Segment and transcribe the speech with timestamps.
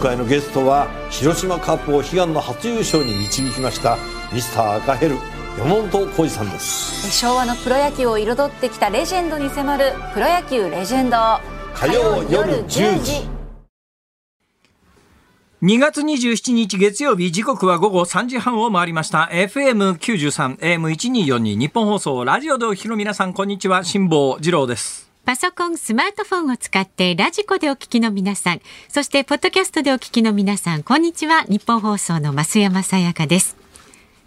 [0.00, 3.98] 回のゲストは広島カップを悲願の初優勝に導きました
[4.32, 5.16] ミスター赤ヘル
[5.58, 7.10] 山本浩二さんです。
[7.10, 11.16] 昭和のプロ野球を彩ってきたレジェンドに迫る「プロ野球レジェンド」
[11.74, 13.28] 火曜夜10時。
[15.62, 19.28] 2月27日月曜日時刻は午後3時半を回りました。
[19.30, 23.84] FM93 AM1242 日本放送ラジオでお聞きの皆さんこんにちは。
[23.84, 31.44] 辛坊治郎ですパソコン、スマートフォンを使ってラジコでお聞きの皆さん、そしてポッドキャストでお聞きの皆さん、こんにちは。
[31.44, 33.56] ニッポン放送の増山さやかです。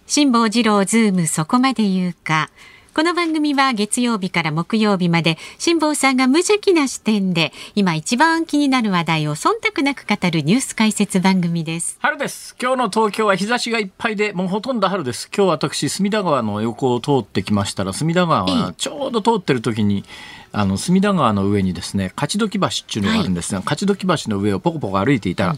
[0.08, 2.52] 辛坊治郎ズームそこまで言うか。
[2.94, 11.98] この番組は月曜日から木曜日まで辛坊さんが無邪気な視点で今一番気になる話題を忖度なく語るニュース解説番組です。
[12.00, 20.06] 春です今日の東京は日差しがいっぱいでもうほとんど春です今日私隅田川の横を通ってきましたら隅田川はちょうど通ってる時に
[20.54, 25.56] あの隅田川の上にですね勝どき橋っていうのがあるんですが、勝どき橋の上をポコポコ歩いていたら、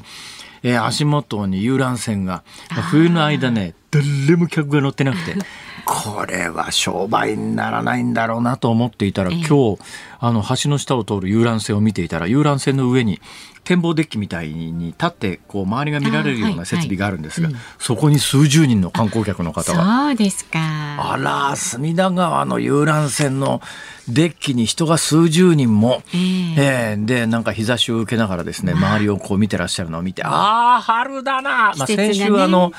[0.63, 2.43] えー足元に遊覧船が
[2.89, 5.35] 冬の間ね誰も客が乗ってなくて
[5.85, 9.37] これは商売にならないんだろうなと思っていたら、ええ。
[9.37, 9.79] 今日
[10.19, 13.21] あの橋の下を通る遊覧船を見ていたら遊覧船の上に
[13.63, 17.59] 展望デッキみたいに立ってこう周りが見られるようない設備があるんですが、はいうん。
[17.79, 20.07] そこに数十人の観光客の方が。
[20.07, 20.59] そうですか。
[20.59, 23.61] あら隅田川の遊覧船の
[24.07, 26.91] デッキに人が数十人も、ええ。
[26.91, 32.71] えーでなんか日差しを受けながらですね周りをこう見てらっしゃるのを見てああ春だな、まあ、先週あの、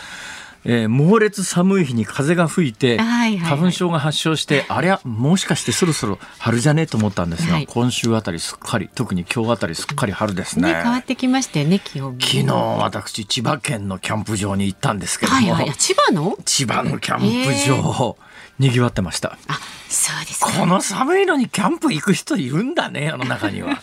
[0.67, 3.59] えー猛烈寒い日に風が吹いて、はいはいはい。
[3.59, 6.83] 花粉症が発症してありゃもしかしてそろそろ春じゃね？
[6.83, 7.67] えと思ったんですが、はい。
[7.67, 10.73] 今週あたりすっかり特に今日あたりすっかり春ですね。
[10.73, 12.21] ね、変わってきましたよね、気温も。
[12.21, 16.37] 昨日私千葉県のキャンプ場に行ったんですけども、はいはい、あ千葉の？
[16.45, 18.17] 千葉のキャンプ場、
[18.59, 19.39] にぎわってました。
[19.49, 20.53] あ、そうですか。
[20.53, 23.83] この寒いのにキャンプ行く人いるんだね、 あの中には。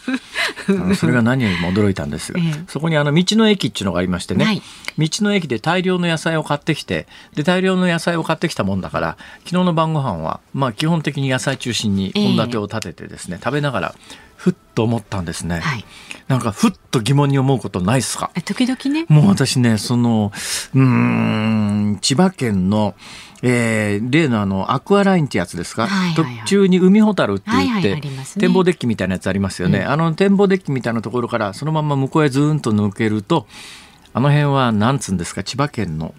[0.96, 4.62] それが何よりも驚いたんですが、ええそこにあの道の駅っていうのがありましてね、はい
[4.98, 13.96] 道の駅で大量の野菜を買ってきて、で、大量の野菜を買ってきたもんだから、昨日の晩ご飯は、まあ基本的に野菜中心に献立を立ててですね、食べながら、
[14.36, 15.60] ふっと思ったんですね。
[15.60, 15.86] はい。
[16.28, 18.32] なんか、ふっと疑問に思うことないっすか？
[18.34, 19.06] あ時々ね。
[19.10, 20.32] もう私ね、その、
[20.74, 22.96] うーん、千葉県の、
[23.42, 29.84] えー例のあの、アクアラインってやつですか、はいはいはい途中に海ホタルって言って、はいはいね展望デッキみたいなやつありますよね。
[29.84, 33.48] あの展望デッキみたいなところからそのまま向こうへずーんと抜けると、
[34.14, 36.14] あの辺はなんつうんですか、千葉県の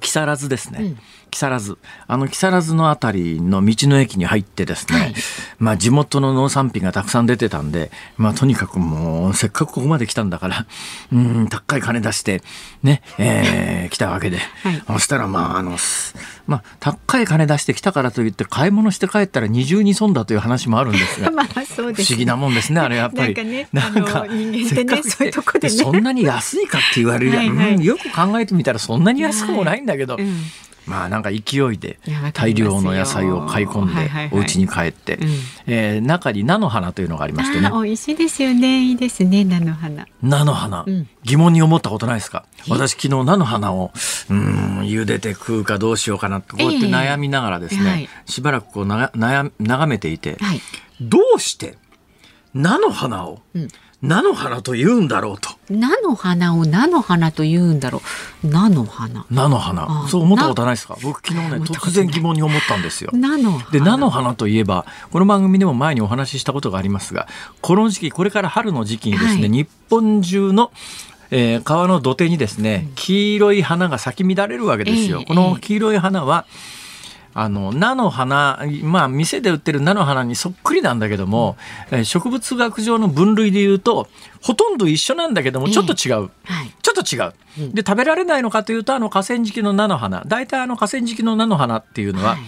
[0.00, 0.94] 木更津ですね。
[1.34, 1.78] 木更津。
[2.06, 5.14] あの木更津のあたりの道の駅に入ってですね、はい
[5.58, 10.66] まあ地元の農産品がたくさん出てたんで、まあとにかくもうせっかくここまで来たんだから、
[11.12, 12.42] うん、高い金出して、
[12.82, 14.38] ね、えー 来たわけで。
[14.62, 16.14] はいそしたらまああの、す
[16.46, 21.30] まあ高い金出してきたからといって買い物して帰ったら二重に損だという話もあるんですが。
[21.32, 23.34] まあ、そうです、不思議なもんですね、あれやっぱり。
[23.72, 30.44] なんか人間ってねせっかくそういうとこでねそんなに安いかって言われるやん、はいはいうんよく考えてみたらそんなに安くもないんだけど、うん
[30.86, 31.38] まあなんか勢
[31.72, 31.98] いで
[32.34, 35.28] 大量の野菜を買い込んでお家に帰って、うん。
[35.66, 37.68] えー中に菜の花というのがありましてね。
[37.72, 38.82] あ、美味しいですよね。
[38.82, 40.06] いいですね、菜の花。
[40.22, 41.08] 菜の花、ん。
[41.22, 42.44] 疑問に思ったことないですか？
[42.68, 43.92] 私昨日菜の花を
[44.28, 48.08] うん茹でて食うかどうしようかなってこうやって悩みながらですね、はい。
[48.26, 50.60] しばらくこうなが悩眺めていて、はい。
[51.00, 51.78] どうして
[52.52, 53.68] 菜の花を、うん
[54.06, 58.02] 菜の花と言うんだろうと菜の花を菜の花と言うんだろ
[58.44, 58.46] う。
[58.48, 59.24] 菜の花。
[59.30, 60.98] 菜の花あそう思ったことないですか？
[61.02, 63.10] 僕昨日ね突然疑問に思ったんですよ。
[63.14, 63.70] 菜の花。
[63.70, 67.26] で菜の花といえばこの番組でも前にお話ししたことがありますが
[67.62, 70.70] この時期これから春の時期にですね、はい日本中の
[71.30, 75.20] えー川の土手にですね黄色い花が咲き乱れるわけですよ。
[75.20, 76.44] ええこの黄色い花は
[77.34, 81.56] あの菜の花まあ店で売ってる菜の花にそっくりなんだけども、
[81.90, 84.08] えー植物学上の分類で言うと
[84.40, 86.30] ほとんど一緒なんだけどもちょっと違う。
[86.44, 86.74] はい。
[86.80, 87.18] ちょっと違
[87.68, 87.72] う。
[87.72, 90.22] で、食べられないのかというと、あの河川敷の菜の花。
[90.26, 92.38] 大体あの河川敷の菜の花っていうのは、はい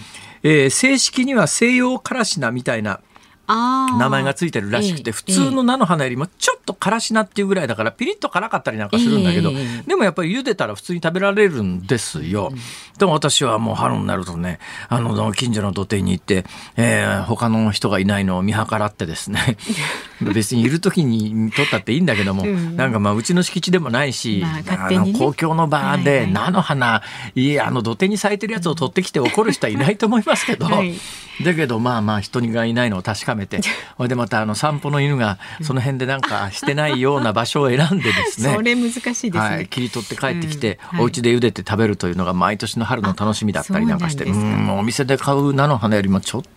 [0.43, 2.99] えー正式には西洋カラシナみたいな。
[3.47, 9.83] 名前がついてるらしくて、ええ普通の菜の花よりもちょっとからし菜っていうぐらいだから、ピリッと辛かったりなんかするんだけど、ええ。
[9.87, 12.51] でもやっぱり茹でたら普通に食べられるんですよ。
[12.97, 16.45] でも私はもう春になるとね、あの、近所の土手に行って、
[16.75, 19.57] えー他の人がいないのを見計らってですね、
[20.21, 22.75] 別にいる時に取ったっていいんだけども、うん。
[22.75, 24.97] なんかまあうちの敷地でもないし、まあね。
[24.97, 27.01] あの公共の場で菜の花、
[27.35, 30.95] いやあの土手に咲いてるやつを取ってきて怒る人はいないと思いますけど、はい。
[31.43, 33.61] だけどまあまあ人がいないのを確かめめて
[33.95, 40.97] それでまたあの散歩の犬がその辺でなんかしてないような場所を選んでですね それ難しいですね、はい、切り取って帰ってきて、うん。
[40.97, 41.01] はい。
[41.03, 46.49] お家で茹でて食べるというのが毎年の春の楽しみだったりなんかしてうんお店で買う菜の花よりもちょっと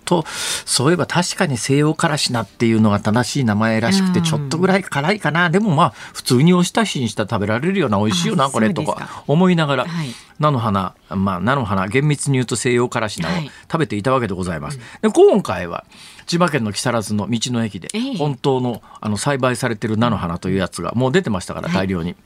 [0.66, 4.24] そういえば確かに西洋からしなっていうのが正しい名前らしくてうん。
[4.24, 10.08] ちょっとぐらい辛いかな、でもまあ普通におひたしにしたら食べられるような美味しいよなあこれとか思いながら、はい。
[10.38, 13.50] 菜の花まあ菜の花厳密に言うと西洋からし菜をはい。
[13.70, 14.78] 食べていたわけでございます。
[15.02, 15.84] で今回は
[16.26, 18.16] 千葉県の木更津の道の駅でええ。
[18.16, 22.16] 本当のあの栽培されてる菜の花というやつがもう出てましたから大量に。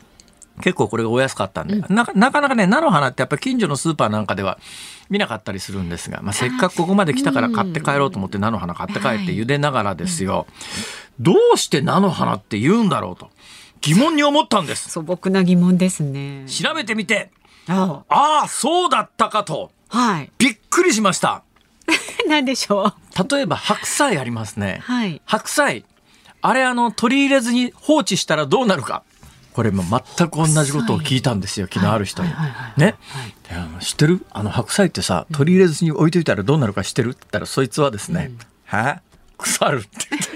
[0.62, 4.58] 結構これがお安かったんで、なかなかなかね菜の花ってやっぱり近所のスーパーなんかでは
[5.10, 10.46] 見なかったりするんですが、まあ、せっかくここまで来たから買って帰ろうと思って菜の花買って帰って茹でながらですよ、
[11.18, 13.30] どうして菜の花って言うんだろうと
[13.80, 14.88] 疑問に思ったんです。
[14.90, 16.46] 素朴な疑問ですね。
[16.46, 17.30] 調べてみて。
[17.68, 18.04] あ。
[18.08, 19.72] ああそうだったかと。
[19.88, 20.30] はい。
[20.38, 21.42] びっくりしました。
[22.28, 23.34] なんでしょう？
[23.36, 25.20] 例えば白菜ありますね、はい。
[25.26, 25.84] 白菜。
[26.40, 29.02] あれあの取り入れずに放置したらどうなるか
[29.54, 32.30] これも全く同じことを聞いたんですよ昨日ある人に。
[32.76, 32.96] ね、
[33.80, 34.26] 知ってる？
[34.32, 37.10] あの白菜ってさ取り入れずに置いといたらどうなるか知ってる？
[37.10, 38.32] って言ったらそいつはですね
[38.66, 39.00] 「は？
[39.38, 39.88] 腐る」って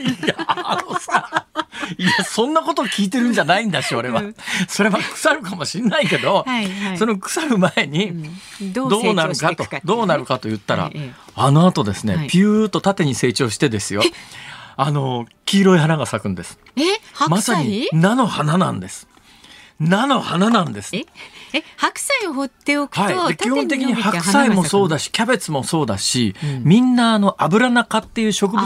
[0.03, 1.47] 言っていやあのさ
[1.97, 4.23] いやそんなこと聞いてるんじゃないんだし俺は。
[4.69, 6.99] それは腐るかもしんないけど、はいはい。
[6.99, 8.31] その腐る前に、
[8.75, 10.91] どどうなるかとどうなるかと言ったら、
[11.35, 12.29] あの後ですね、はい。
[12.29, 14.03] ピューッと縦に成長してですよ。
[14.77, 16.59] あの黄色い花が咲くんです。
[16.77, 16.83] え？
[17.15, 19.08] 白菜、まさに菜の花なんです
[19.81, 20.95] 菜の花なんです。
[20.97, 21.07] え
[21.55, 28.63] え白菜を放っておくと、はい、で基本的に白菜もそうだしキャベツもそうだし、みんなあのアブラナ科っていう植物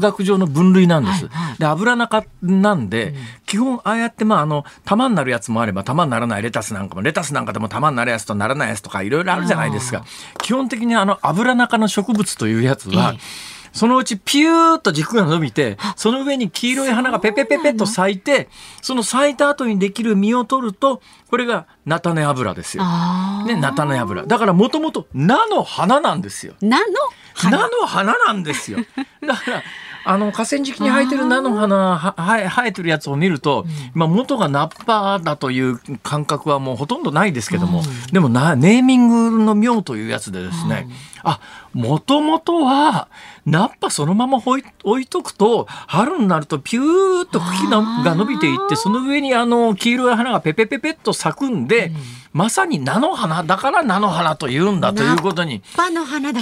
[0.00, 1.26] 学上の分類なんです。
[1.26, 1.58] はいはい。
[1.58, 2.88] でアブラナ科なん。
[2.88, 3.14] で、
[3.44, 10.04] 基本ああやってまああの玉になるやつもあれば玉にならないレタスなんかもレタスなんかでも玉になるやつとならないやつとかいろいろあるじゃないですか。
[10.38, 18.48] 基本的にあのアブラナ科の植物というやつは、ええそのうちピューッと軸が伸びて、その上に黄色い花がペペペペッと咲いて、
[18.80, 22.82] その咲いた後にできる実を取ると、これが菜種油ですよ。
[22.84, 24.26] あね、菜種油。
[24.26, 26.54] だからもともと菜の花なんですよ。
[26.60, 26.86] ー菜の
[27.34, 28.78] 菜花の花なんですよ。
[29.26, 29.62] だから、
[30.04, 37.82] あの河川敷に生えてる菜の花はは生えてるやつを見ると、まあ元がナッパだという感覚はもうほとんどないですけども、
[38.12, 40.88] でもなネーミングの妙というやつでですね、
[41.24, 41.40] あ
[41.72, 43.08] もともとは
[43.46, 51.92] ナッパそのまま置い置いとくと春になるとピューッと茎のが伸びていってその上にあの黄色い花がペペペペッと咲くんで、
[52.32, 55.62] まさに菜の花だから菜の花と言うんだということに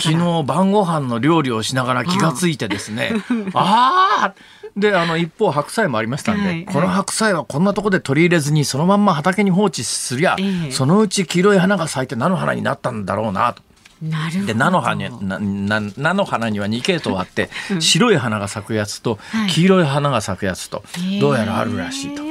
[0.00, 0.40] 昨ら。
[0.40, 3.12] 日晩ご飯の料理をしながら気がついてですね。
[3.54, 4.34] ああ
[4.76, 6.64] であの一方白菜もありましたんで、はい。
[6.64, 13.62] この白菜はこんなとこで取り入れずにそのまんま畑に放置すりゃ、ええそのうち黄色い花が咲いて菜の花になったんだろうなと。
[14.02, 14.46] なるほど。
[14.46, 17.50] で菜の花になな菜の花には2系統あって、
[17.80, 19.50] 白い花が咲くやつとはい。
[19.50, 20.82] 黄色い花が咲くやつと、
[21.20, 22.22] どうやらあるらしいと。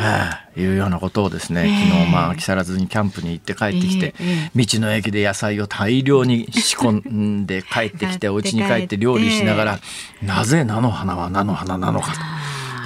[0.00, 1.88] はあ、いうようなことをですね、ええ。
[1.90, 9.80] 昨日まあ木更津にキャンプに行って帰ってきて、え道の駅で野菜を大量に仕込んで帰ってきて お家に帰って料理しながら
[10.22, 12.18] なぜ菜の花は菜の花なのかと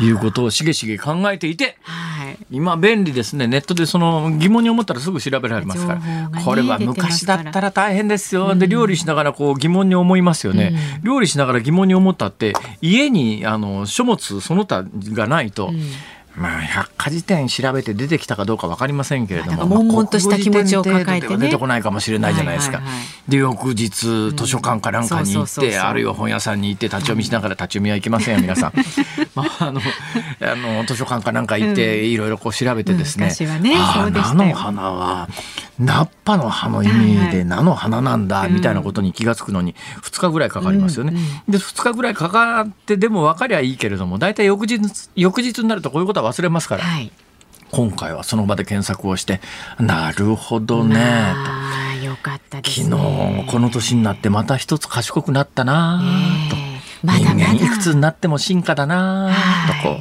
[0.01, 2.39] いうことをしげしげ考えていてはい。
[2.51, 3.47] 今便利ですね。
[3.47, 15.71] ネットでその疑問に思ったらすぐ調べられますから、ねこれは昔だったら大変ですよ、で料理しながらこう疑問に思いますよね、料理しながら疑問に思ったって家にあの書物その他がないと、
[16.37, 22.79] まあ百科事典調べて出てきたかどうかわかりませんけれども、悶々とした気持ちを抱えてね出てこないかもしれないじゃないですか。
[22.79, 28.73] はいはいはいで翌日図書館かなんかに行って、あるいは本屋さんに行って立ち読みしながら立ち読みはいけませんよ皆さん。
[29.35, 29.81] まああの
[30.41, 33.27] あの図書館かなんか行っていろいろこう調べてですね。
[33.27, 35.29] 昔はねあ菜の花は
[35.79, 41.15] 菜っぱの葉の意味で菜の花なんだみたいなことに気が付くのに2日ぐらいかかりますよね。
[41.49, 46.85] で2日ぐらいかかってでも分かりゃいいけれども大体翌日翌日になるとこういうことは忘れますから。
[46.85, 47.11] はい。
[47.71, 49.41] 今回はその場で検索をして
[49.81, 50.97] なるほどね。
[50.97, 56.01] ああよかったです昨日ねこの年になってまた一つ賢くなったな
[56.51, 56.81] と、ええ。
[57.03, 57.47] まだまだ。
[57.53, 59.99] 人間いくつになっても進化だなはいとこう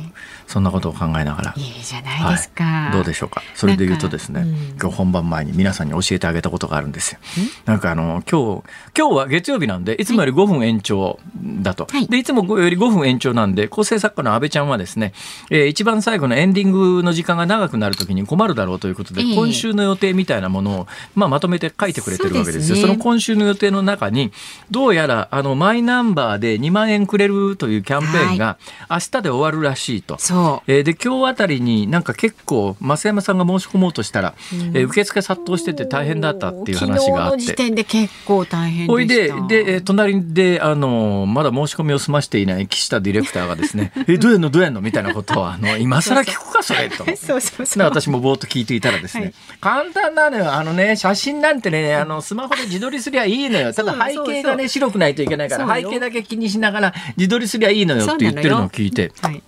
[0.48, 1.54] そんなことを考えながら。
[1.58, 3.42] いいじゃないですか、はい、どうでしょうか？
[3.56, 4.78] それで言うとですね、うん。
[4.80, 7.20] 今日本番前に皆さんに教えてあげたことがあるんですよ。
[7.66, 8.64] なんかあの今日
[8.98, 11.20] 今日は月曜日なんでいつもより5分延長
[11.62, 12.08] だと、はい。
[12.08, 15.14] でいつもより5分延長なんで構成作家の安倍ちゃんはですね、
[15.50, 19.36] えー一番最後のエンディングの時間が長くなるときに困るだろうということで、ええ。
[19.36, 22.76] 今週の予定みたいなものを、まあ、まとめて書いてくれてるわけですよ。
[22.76, 24.32] そねその今週の予定の中に
[24.70, 28.58] どうやらあのマイナンバーで2万円くれるというキャンペーンが
[28.90, 30.18] 明日で終わるらしいと。
[30.20, 37.42] そうそうえーで今日あたりになんか結構増山さんが申し込もうとしたら、えー受付殺到してて大変だったっていう話があって。
[37.44, 39.48] 昨日の時点で結構大変ほいでした。
[39.48, 47.06] でで、えー隣で、あのまだ申し込みを済ましていない岸田ディレクターがですね、え、どうやんのどうやんのみたいなことを、あの、今更聞くか、それと。
[47.16, 47.78] そうそうそう。
[47.78, 59.42] で私もぼーっと聞いていたらですね、はい簡単なのよあのね写真なんてねあのスマホで自撮りすりゃいいのよただ背景がね白くないといけないから背景だけ気にしながら自撮りすりゃいいのよって言ってるのを聞いてはい。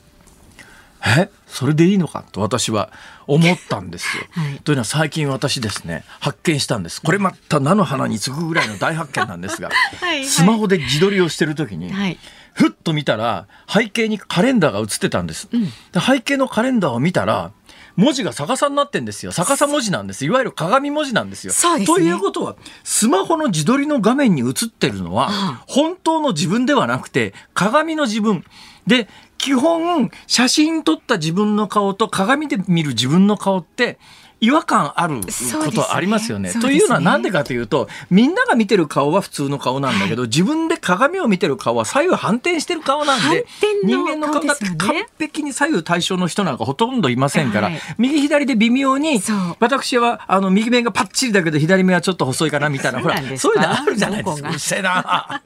[1.05, 1.29] え？
[1.47, 2.91] それでいいのかと私は
[3.27, 4.23] 思ったんですよ。
[4.31, 4.59] はい。
[4.59, 7.01] というのは最近私ですね発見したんです。
[7.01, 9.69] これまた菜の花に次ぐぐらいの大発見なんですが
[10.01, 10.25] はいはい。
[10.25, 12.17] スマホで自撮りをしてる時に、はい。
[12.53, 15.49] ふっと見たら背景にカレンダーが映ってたんです、
[15.91, 17.51] で背景のカレンダーを見たら
[17.97, 19.31] 文字が逆さになってんですよ。
[19.31, 20.25] 逆さ文字なんです。
[20.25, 21.53] いわゆる鏡文字なんですよ。
[21.77, 21.85] ね。
[21.85, 25.63] ということはスマホの自撮りの画面に映ってるのはあ。
[25.67, 28.43] 本当の自分ではなくて鏡の自分。
[28.85, 29.07] で
[29.37, 33.99] 基本写真撮った自分の顔と鏡で見る自分の顔って
[34.41, 36.49] 違和感あることありますよね。
[36.49, 49.21] そうですねというのはなんでかというとみんなが見てる顔は普通の顔なんだけど、自分で鏡を見てる顔は左右反転してる顔なんで反転人の間の顔だって完璧に左右対称の人なんかほとんどいませんから、はい右左で微妙に
[49.59, 54.49] 私はあの右目がパッチリだけど左目はちょっと細いかなみたいなほらそういうのあるじゃないですか。
[54.49, 55.41] うっせえな。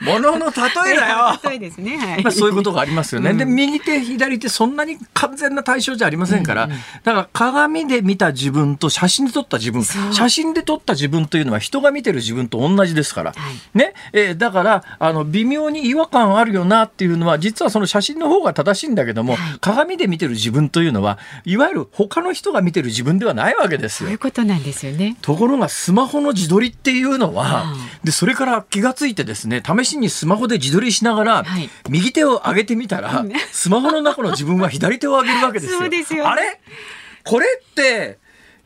[0.00, 1.38] ものの例えだよ。
[1.42, 1.96] そうですね。
[1.96, 2.22] はい。
[2.22, 3.32] まあ、そういうことがありますよね。
[3.34, 9.84] で右手左手そんなに完全な対象じゃありませんから、だから鏡で見た自分と写真で撮った自分。
[9.84, 13.78] 写真で撮った自分というのは人が見てる自分と同じですから、はい。
[13.78, 13.94] ね？
[14.12, 19.58] えーだからあの微妙に違和感あるよなっていうのは実はその写真の方が正しいんだけども、はい。
[19.60, 24.06] 鏡で見てる自分というのはいわゆる他の人が見てる自分ではないわけですよ。
[24.08, 24.18] そういう。
[24.18, 25.16] ことなんですよね。
[25.22, 31.68] ところがスマホの自撮りっていうのは、うんでそれから気がついてですね試しにスマホで自撮りしながら、はい。
[31.88, 35.78] 右手を上げてみたら、スマホの中の自分は左手を上げるわけですよ。
[35.80, 36.30] そうですよね。
[36.30, 36.60] あれ？
[37.26, 38.18] これって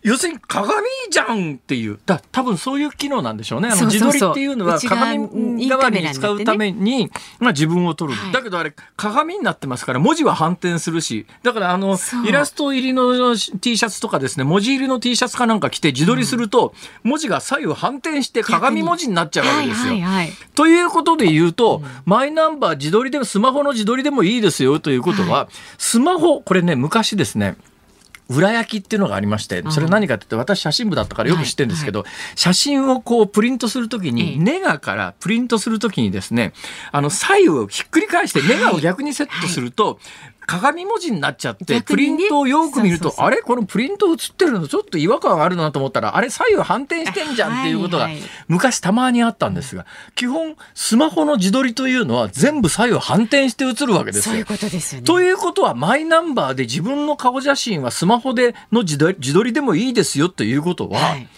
[0.02, 0.79] 要するに鏡
[1.11, 1.99] じゃんっていう。
[2.07, 3.69] だ多分そういう機能なんでしょうね。
[3.69, 8.33] あの自撮りっていうのは鏡代わりに使うためにまあ、自分を撮る、はい。
[8.33, 11.26] だけどあれ鏡になってますから文字は反転するし。
[11.43, 19.93] だからあのイラスト入りの T シャツとかですね文字入りの T シャツかなんか着て自撮りすると、文字が左右反転して鏡文字になっちゃうわけですよ。
[19.93, 20.33] はいはいはい。
[20.55, 27.57] ということで言うと、マイナンバー自撮りでもスマホの自撮りでもいいですよということは、スマホこれね昔ですね
[28.31, 32.05] 裏焼きっていうのがありましてそれ何かって言って私写真部だったからよく知ってるんですけど、
[32.37, 34.39] 写真をこうプリントするときに、ええ。
[34.39, 36.53] ネガからプリントするときにですね
[36.93, 39.99] あの左右をひっくり返してネガを逆にセットすると、
[40.50, 43.40] 鏡文字になっちゃって、プリントをよく見るとあれ？
[43.40, 44.66] このプリント写ってるの？
[44.66, 48.09] ちょっと違和感あるなと思ったらあれ左右反転してんじゃんっていうことが
[48.49, 54.33] 昔たまにあったんですが基本スマホの自撮りというのは全部左右反転して写るわけですよ。
[54.33, 54.47] そういう。
[54.47, 55.07] ことですよね。
[55.07, 61.28] ということはマイナンバーで自分の顔写真はスマホでの自撮りでもいいですよということは、はい。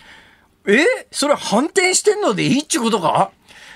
[0.67, 0.87] え？
[1.11, 3.33] それは反転してんのでいいっちゅうことか？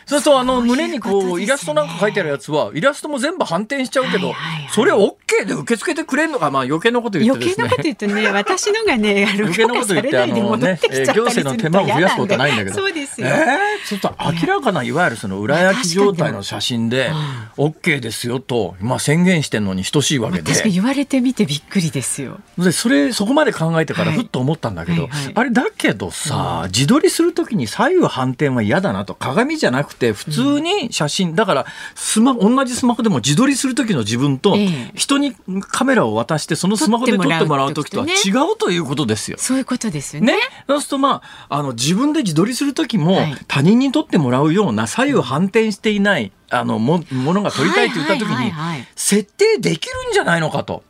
[0.07, 4.35] そうするとあの胸にこうイラストなんか書いてあるやつはイラストも全部反転しちゃうけど、
[4.71, 7.67] それ OK で受け付けてくれんのかまあ余計なこと言ってですね。
[7.67, 12.77] 余計なこと言うとね、 私のがね、余計なこと言ってあのね、えー行政の手間を増やすことはないんだけど。
[12.77, 13.27] そうですよ。
[13.27, 17.11] えーちょっと明らかないわゆるその裏焼き状態の写真で
[17.57, 20.51] OK ですよと、まあ、宣言してんのに等しいわけで。
[20.51, 22.39] 確かに言われてみてびっくりですよ。
[22.59, 24.19] でそれそこまで考えてからはい。
[24.19, 39.39] ふっと思ったんだけど、あれだけどさ、自撮りする時に左右反転は嫌だなと鏡じゃなくて普通に写真、だからスマ同じスマホでも自撮りする時の自分とええ人にカメラを渡してそのスマホで撮ってもらう時とは違うということですよ。
[39.39, 40.37] そういうことですよね。
[40.37, 40.39] ね、
[40.69, 48.53] そうするとまああの自分で自撮りする時も、はい他人に撮ってもらうような左右反転していないあのもものが撮りたいと言った時に
[48.95, 50.83] 設定できるんじゃないのかと。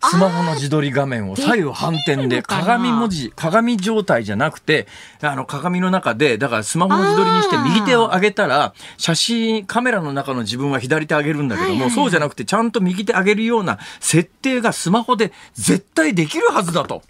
[0.00, 4.86] スマホの自撮り画面を左右反転で鏡文字鏡状態じゃなくて
[5.20, 17.02] あの鏡の中でだからスマホの自撮りにして右手を上げたら写真カメラの中の自分は左手上げるんだけども、はいはいはいそうじゃなくてちゃんと右手上げるような設定がスマホで絶対できるはずだと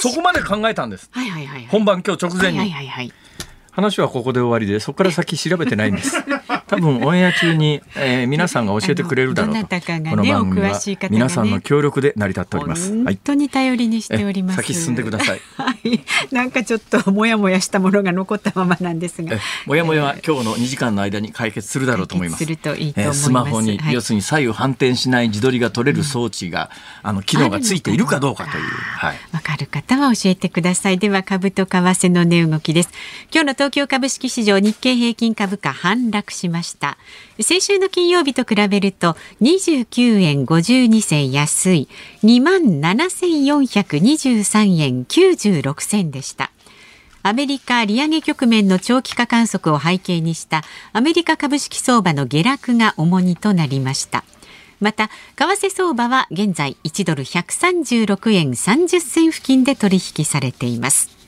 [0.00, 1.10] そこまで考えたんです。
[1.12, 1.66] はいはいはいはい。
[1.66, 3.12] 本番今日直前に、はいはいはいはい。
[3.72, 6.16] 話はここで終わりでそこから先調べてないんです
[6.70, 14.60] 多分オンエア中に、えー皆さんが教えてくれるだろうとこの番組おは皆さんの協力で成り立っております、はい本当に頼りにしております。
[14.60, 15.40] え先進んでください。
[15.56, 16.00] はい。
[16.32, 19.40] なんかちょっともやもやしたものが残ったままなんですがえ。
[19.66, 22.44] もやもやは今日の2時間の間に解決するだろうと思います
[23.12, 26.70] スマホに、はい要するに左右反転しない自撮りが取れる装置が、
[27.02, 30.98] あの機能がついているかどうかという、はいわかる方は教えてください。
[30.98, 32.90] では株と為替の値動きです。
[33.32, 36.98] 今日の東京株式市場日経平均株価反落しました。
[37.40, 41.88] 先週の金曜日と比べると29円52銭安い
[42.22, 46.50] 2万7423円96銭でした。
[47.22, 50.62] アメリカ利上げ局面の長期化観測を背景にした
[50.92, 54.24] アメリカ株式相場の下落が重荷となりました。
[54.80, 61.19] また為替相場は現在1ドル136円30銭付近で取引されています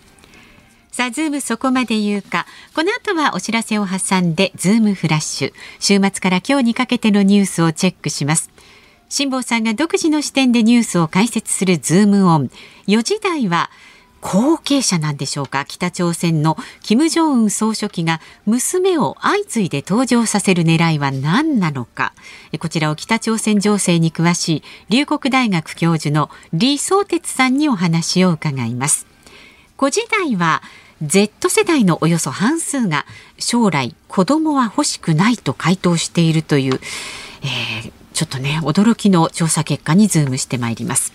[0.92, 2.44] さあ、ズームそこまで言うか。
[2.74, 5.52] この後はお知らせを挟んで、ズームフラッシュ。
[5.80, 8.50] 週末から今日にかけてのニュースをチェックします。
[9.08, 12.50] 辛坊さんが独自の視点でニュースを解説するズームオン。
[12.88, 13.70] 4時台は、
[14.20, 15.64] 後継者なんでしょうか？
[15.64, 22.12] 北朝鮮の金正恩総書記が娘を相次いで登場させる狙いは何なのか？
[22.60, 29.08] こちらを北朝鮮情勢に詳しい龍谷大学教授の李相哲さんにお話を伺います
[29.78, 30.62] 5時台は
[31.02, 33.06] Z 世代のおよそ半数が
[33.36, 36.74] 将来子供は欲しくないと回答しているという、
[37.42, 41.12] えー、ちょっとね驚きの調査結果にズームしてまいります。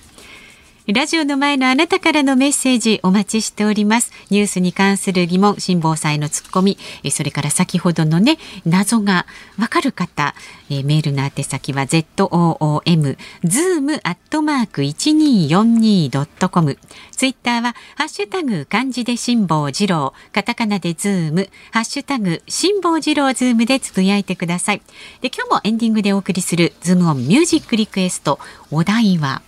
[0.88, 4.14] ラジオの前のあなたからのメッセージお待ちしております。
[4.30, 6.78] ニュースに関する疑問、辛抱祭のツッコミ、
[7.12, 9.26] それから先ほどのね、謎が
[9.60, 10.34] わかる方、
[10.70, 16.78] メールの宛先は zoom、zoom アットマーク 1242.com。
[17.12, 24.82] ツイッターは、ハッシュタグ漢字で辛坊治郎、カタカナでズーム、ハッシュタグ辛坊治郎ズームでつぶやいてください。
[25.20, 28.40] で、今日もエンディングでお送りするズームオンミュージックリクエスト、
[28.72, 29.42] お題は、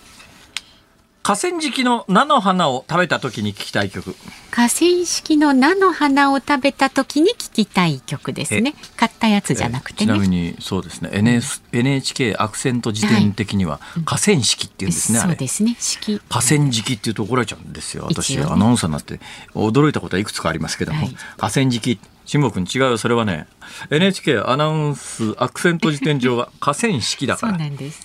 [1.29, 4.15] 河川敷の菜の花を食べた時に聞きたい曲。
[4.49, 8.73] 河川敷の菜の花を食べた時に聞きたい曲ですね。
[8.97, 15.75] 買ったやつじゃなくて、ね、ちなみにそうですね、NS、NHK アクセント辞典的には河川敷っていうんですね、はい、そうですね。
[15.79, 19.19] 式河川敷っていうと怒られちゃうんですよ私、ね、アナウンサーになって
[19.53, 23.47] 驚いたことはいくつかありますけども、はい、河川敷辛坊君違うよそれはね
[23.89, 27.57] NHK アナウンスアクセント辞典上は 河川敷だから。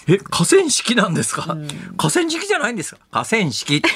[0.07, 3.01] え河川敷なんですか、うん、河川敷じゃないんですか？
[3.11, 3.89] 河川敷って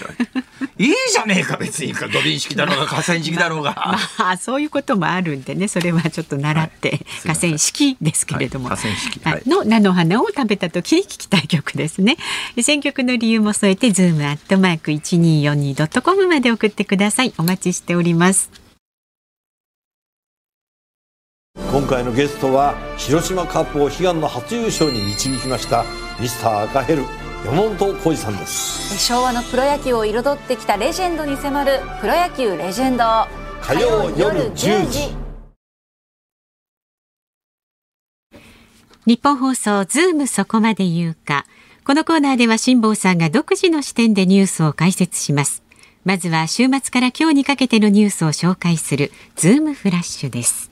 [0.78, 1.94] いいじゃねえか別に。
[1.94, 3.98] 土鈴式だろうが河川敷だろうが。
[4.18, 5.66] まあそういうこともあるんでね。
[5.66, 12.18] それはちょっと習って、はい、河川敷ですけれども、はい、河川敷、はい、の菜の花を食べた時に聞きたい曲ですね。
[12.60, 17.32] 選曲の理由も添えてズームアットマーク一二四二ドットコムまで送ってください。
[17.38, 18.67] お待ちしております
[21.66, 25.84] 今回のゲストは広島カープを悲願の初優勝に導きました
[26.18, 27.02] ミスター赤ヘル
[27.44, 28.98] 山本浩二さんです。
[28.98, 33.04] 昭和のプロ野球を彩ってきたレジェンドに迫る「プロ野球レジェンド」
[33.60, 35.14] 火曜夜10時。
[39.06, 41.44] ニッポン放送ズームそこまで言うか。
[41.84, 45.62] このコーナーでは辛坊さんが独自の視点でニュースを解説します。
[46.04, 50.67] まずは週末から今日にかけてのニュースを紹介するズームフラッシュです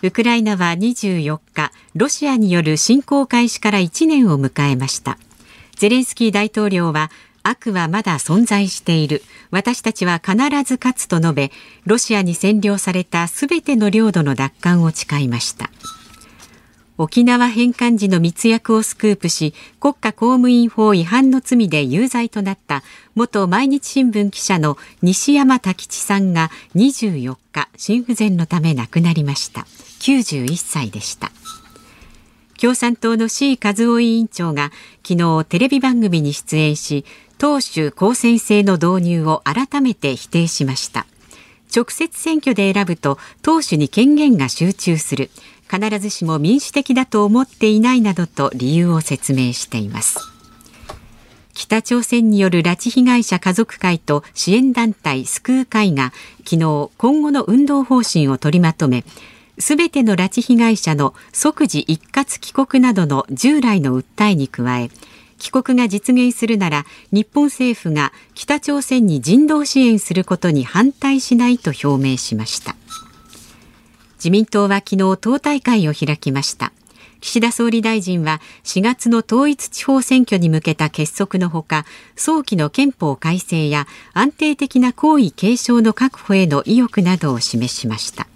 [0.00, 5.18] ウクライナは24日、ロシアによる侵攻開始から1年を迎えました。
[5.74, 7.10] ゼレンスキー大統領は、
[7.42, 9.24] 悪はまだ存在している。
[9.50, 11.52] 私たちは必ず勝つと述べ、
[11.84, 15.68] ロシアに占領されたすべての領土の奪還を誓いました。
[17.00, 22.82] 沖縄返還時の密約をスクープし国家公務員法違反の罪で有罪となった
[23.14, 29.60] 元毎日新聞記者の西山太吉さんが24日心不全のため亡くなりました。
[30.00, 31.30] 91歳でした。
[32.60, 34.72] 共産党の C 和夫委員長が
[35.06, 37.04] 昨日テレビ番組に出演し
[37.38, 41.06] 党首公選制の導入を改めて否定しました。
[41.74, 45.30] 直接選挙で選ぶと党首に権限が集中する。
[45.70, 50.18] 必ずしも民主的だと思っていないなどと理由を説明しています。
[51.58, 56.12] 北朝鮮による拉致被害者家族会と支援団体救う会が
[56.44, 59.04] 昨日今後の運動方針を取りまとめ
[59.58, 64.90] すべての拉致被害者の即時一括帰国などの従来の訴えに加え
[65.38, 72.76] 帰国が実現するなら日本政府が北朝鮮に人道支援することに反対しないと表明しました。
[74.18, 76.72] 自民党は昨日党大会を開きました。
[77.20, 88.28] 岸田総理大臣は4月の統一地方選挙に向けた結束のほか早期の憲法改正や安定的な皇位継承の確保への意欲などを示しました。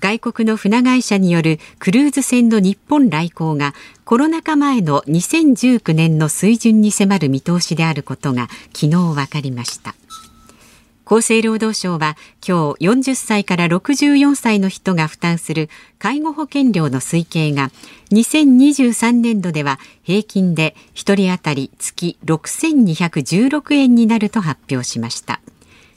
[0.00, 9.96] 外国の船会社によるクルーズ船の日本来航がコロナ禍前の2019年の水準に迫る見通しであることが昨日分かりました。
[11.10, 17.70] 厚生労働省は今日40歳から64歳の人が負担する介護保険料の推計が
[18.10, 25.40] 2023年度では平均で1人当たり月6216円になると発表しました。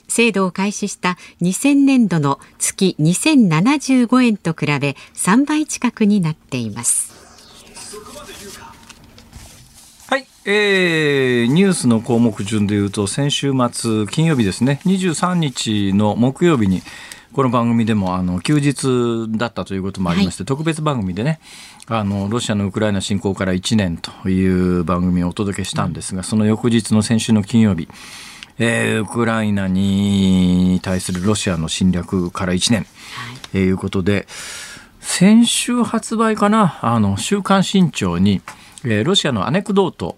[0.08, 7.11] 制度を開始した2000年度の月2075円と比べ3倍近くになっています。
[10.44, 14.80] えー、ニュースの項目順でいうと先週末金曜日ですね。
[14.84, 16.82] 23日の木曜日に
[17.32, 21.38] この番組でもあの休日だったということもありまして、はい、特別番組でね
[21.86, 27.88] あのロシアのウクライナ侵攻から1年という番組をお届けしたんですが、その翌日の先週の金曜日
[28.58, 32.86] えー、ウクライナに対するロシアの侵略から1年、
[33.52, 34.26] はい、いうことで
[35.00, 38.42] 先週発売かなあの週刊新潮に、
[38.84, 40.16] えー、ロシアのアネクドート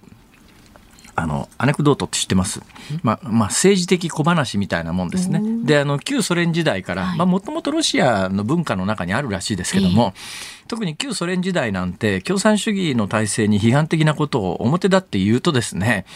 [1.16, 2.60] あのアネクドートって知ってます、
[3.02, 5.40] まあまあ、政治的小話みたいなもんですね。
[5.64, 16.06] であの旧ソ連時代からもともとロシアの文化の中にあるらしいですけども、えー、特に旧ソ連時代なんて共産主義の体制に批判的なことを表立って言うとですね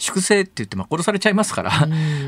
[0.00, 1.70] 粛清って言っても殺されちゃいますから、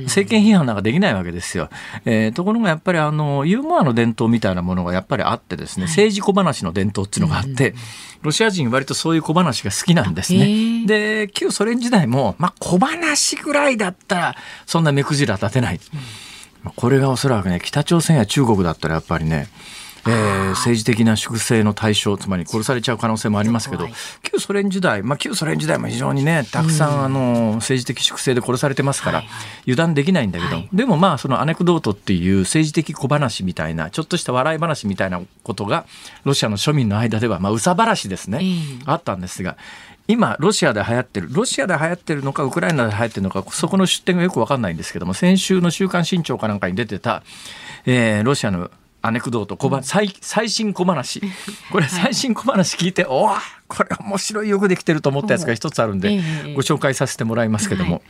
[0.04, 1.70] 政権批判なんかできないわけですよ。
[2.04, 7.74] えー、ところがやっぱりあのユーモアの伝統みたいなものがやっぱりあってですね、政治小話の伝統っていうのがあって、
[8.20, 10.86] ロシア人割とそういう小話が好きなんですね。
[10.86, 15.80] で旧ソ連時代も、まあ、小話ぐらいだったらそんな目くじら立てない。
[16.76, 19.48] これがおそらくね北朝鮮や中国だったらやっぱりね
[20.06, 23.86] えー、政治的な粛清の対象つまり殺されちゃう可能性もありますけど
[24.22, 29.22] 旧ソ連時代、まあ、旧ソ連時代も非常にねたくさん、あの政治的粛清で殺されてますから、
[29.62, 35.86] 油断できないんだけど、はい、でもまあそのアネクドートっていう政治的小話みたいなちょっとした笑い話みたいなことが
[36.24, 38.42] ロシアの庶民の間では、まあ、うさばらしですね、
[38.86, 39.56] あったんですが
[40.08, 47.22] 今ロシアで流行ってるロシアで流行ってるのかウクライナで流行ってるのかそこの出典がよく分かんないんですけども先週の「週刊新潮」かなんかに出てた、
[47.86, 48.70] えー、ロシアの
[49.02, 51.20] アネクドート小ば、最最新小話。
[51.70, 53.28] これ最新小話聞いて、はい、お
[53.68, 56.22] これ面白いよくできてると思ったやつが一つあるんで、
[56.54, 58.02] ご紹介させてもらいますけども、はい、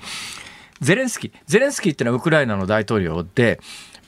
[0.83, 1.33] ゼレンスキー。
[1.46, 3.59] ゼレンスキーっていうのはウクライナの大統領で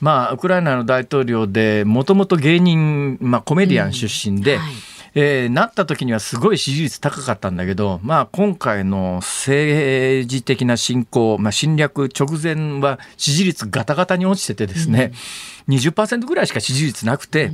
[0.01, 4.57] まあウクライナの大統領でもともと芸人、まあ、コメディアン出身で。
[4.57, 4.61] うん。
[4.61, 15.13] はいえー、なった時にはすごい支持率高かったんだけど、まあ、今回の政治的な侵攻、まあ、侵略直前は支持率ガタガタに落ちててですね、
[15.69, 17.53] うん、20%ぐらいしか支持率なくて、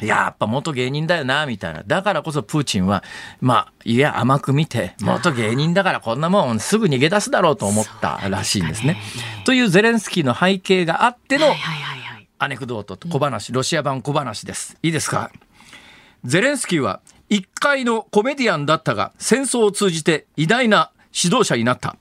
[0.00, 1.84] うん、やっぱ元芸人だよなみたいな。
[1.86, 3.04] だからこそプーチンは
[3.40, 9.00] まあいや甘く見て元芸人だからこんなもんすぐ逃げ出すだろうと思ったらしいんですね。
[9.44, 11.46] というゼレンスキーの背景があっての
[12.40, 14.76] アネクドートと小話、ロシア版小話です。
[14.82, 15.30] いいですか？
[16.24, 21.96] ゼレンスキーは一回のコメディアンだったが戦争を通じて偉大な指導者になった。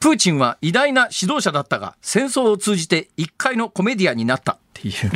[0.00, 4.52] プーチンは偉大な指導者だったが戦争を通じて一回のコメディアンになった。
[4.52, 4.94] っていう。
[4.94, 5.10] っ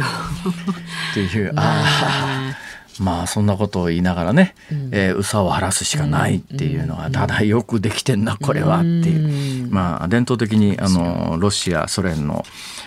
[1.14, 1.52] ていう。
[1.56, 8.78] ああまあそんなことを言いながらね、うん、えー、うさを晴らすしかないっていうのは、ただよくできてんなこれは。
[8.78, 12.44] っていう、まあ伝統的にあのロシアソ連の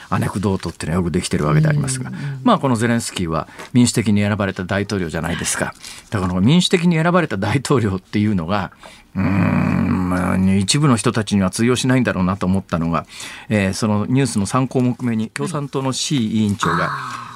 [0.09, 2.11] アネクドートっていうのはよくできてるわけでありますが、
[2.43, 5.73] まあこのゼレンスキーは民主的に選ばれた大統領じゃないですか。
[6.09, 8.71] だから民主的に選ばれた大統領っていうのが
[9.17, 13.07] うん、まあ、一部の人たちには通用しないんだろうなと思ったのが、
[13.49, 16.91] えー、そのニュースの3項目目に共産党の C 委員長が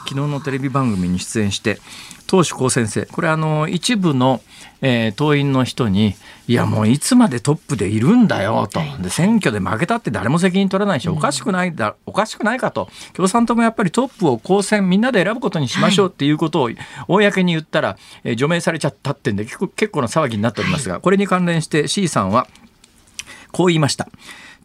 [0.08, 1.80] 昨日のテレビ番組に出演して
[2.28, 4.42] 党首高先生これあの一部の、
[4.82, 6.16] えー、党員の人に
[6.48, 8.82] いやもういつまでトップでいるんだよと。
[9.02, 12.90] で選挙で負けたって誰も責任取らないしおかしくないだおかしくないかと。
[13.14, 16.70] 共産党もやっぱりトップを公選みんなで選ぶことにしましょうっていうことを
[17.08, 22.48] 公に言ったら、えー、除名されちゃったってんで結構な騒ぎになっておりますがこれに関連して C さんは
[23.52, 24.08] こう言いました。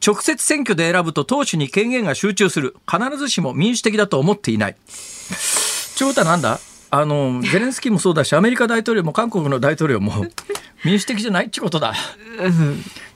[0.07, 2.77] 直接選挙で選ぶと党首に権限が集中する。
[2.87, 4.77] 必ずしも民主的だと思っていない。
[4.87, 6.61] ちょうたなんだ？
[6.99, 10.27] あのゼレンスキーもそうだしアメリカ大統領も韓国の大統領も
[10.85, 11.95] 民主的じゃないってことだ。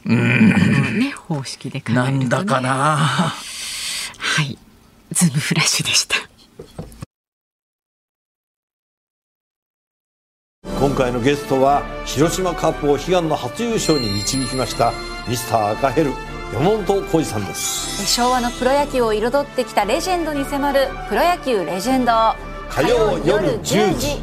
[0.05, 0.99] うん。
[0.99, 2.97] ね方式で、ね、なんだかな。
[4.19, 4.59] はい。
[5.13, 6.17] ズームフラッシュでした。
[10.81, 14.93] 今回のゲストは広島カープを悲願の初優勝に導きました
[15.29, 16.13] ミスター赤ヘル
[16.55, 22.13] 山本浩二さんです昭和のプロ野球を彩ってきたレジェンドに迫るプロ野球レジェンド
[22.71, 24.23] 火曜夜10時。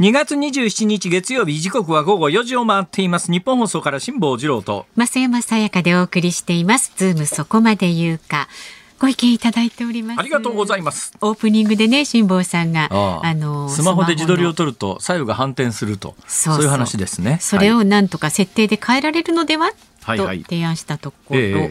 [0.00, 3.30] 2月27日月曜日時刻は午後4時を回っています。
[3.30, 4.86] ニッポン放送から辛坊治郎と。
[4.96, 6.92] 増山さやかでお送りしています。
[6.96, 8.48] ズームそこまで言うか
[8.98, 10.20] ご意見いただいております。
[10.20, 11.12] ありがとうございます。
[11.20, 13.34] オープニングでね辛坊さんがああ。
[13.34, 17.38] のスマホで自撮りをる撮ると左右が反転するとそういう話ですね。
[17.40, 17.82] それはい。
[17.82, 19.70] をなんとか設定で変えられるのでは、
[20.16, 21.68] と提案したところ、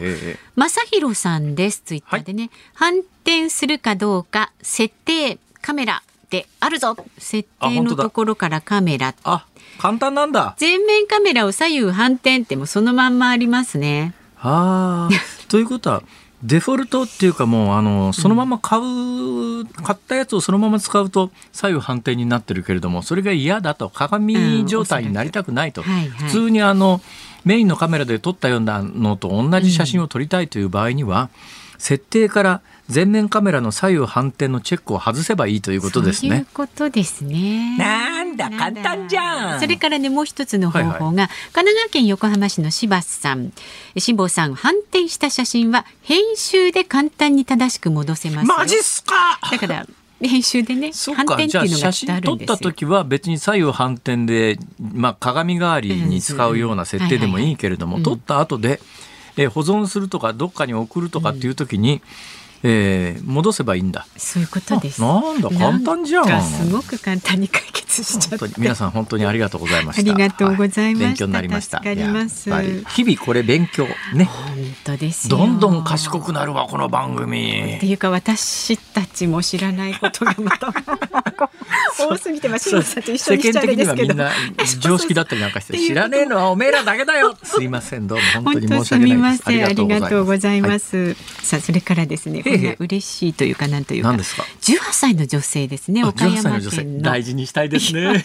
[0.56, 1.82] 正弘さんです。
[1.84, 6.96] ツイッターでね、反転するかどうか設定カメラであるぞ。
[7.18, 9.46] 設定のところからカメラあ
[9.78, 10.56] 簡単なんだ。
[10.60, 14.14] 前面カメラを左右反転ってもうそのまんまありますね。
[14.40, 15.18] あー。
[15.48, 16.02] ということは
[16.42, 27.00] デフォルトっていうかもうあのそのまま買う、買ったやつをそのまま使うと左右反転になってるけれどもそれが嫌だと鏡状態になりたくないと、うん普通にあの
[27.44, 31.30] メインのカメラで撮ったようなのと同じ写真を撮りたいという場合には、
[31.78, 32.60] 設定から
[32.92, 36.46] 前面カメラの左右反転のチェックを外せばいいということですそういうね。
[36.52, 37.76] ことですね。
[37.78, 39.60] なんだ簡単じゃん。
[39.60, 43.52] それからねもう一つの方法が、はい神奈川県横浜市の柴さん。
[43.96, 48.54] 辛坊さん反転した写真は編集で簡単に正しく戻せますよ。
[48.56, 49.38] マジっすか！
[49.50, 49.86] だから
[50.20, 52.56] 編集でね反転っていうのが写真撮っあるんですよ。
[52.56, 58.80] た時は別に左右反転で、まあ、鏡代わりに使うような設定でもいいけれども、撮った後で、
[59.38, 62.02] え保存するとかどっかに送るとかっていう時に、
[62.62, 64.06] えー戻せばいいんだ。
[64.16, 70.12] そういうことですあなんだ簡単じゃんすごく簡単に解決しちゃって本当に皆さん本当にありがとうございました。
[70.12, 71.78] ありがとうございましたは勉強になりました。
[71.78, 72.50] 助かります
[72.90, 74.24] 日々これ勉強ね。
[74.24, 77.86] 本当ですよどんどん賢くなるわこの番組って。
[77.86, 80.72] いうか私たちも知らないことがまた
[81.98, 84.22] 多 すぎてま世間的にですけど。
[84.24, 87.36] はみんな常識だったりなんかして知らねえのはおめえらだけだよ。
[87.42, 89.18] すいませんどうも本当本に申し訳ないです。
[89.18, 89.64] ません。
[89.64, 91.14] ありがとうございはます。
[91.42, 92.42] さあそれからですね、
[92.78, 96.02] 嬉しいというかなんというか、何ですか？18歳の女性ですね。
[96.02, 98.24] あ岡18歳の山女性県の大事にしたいですね。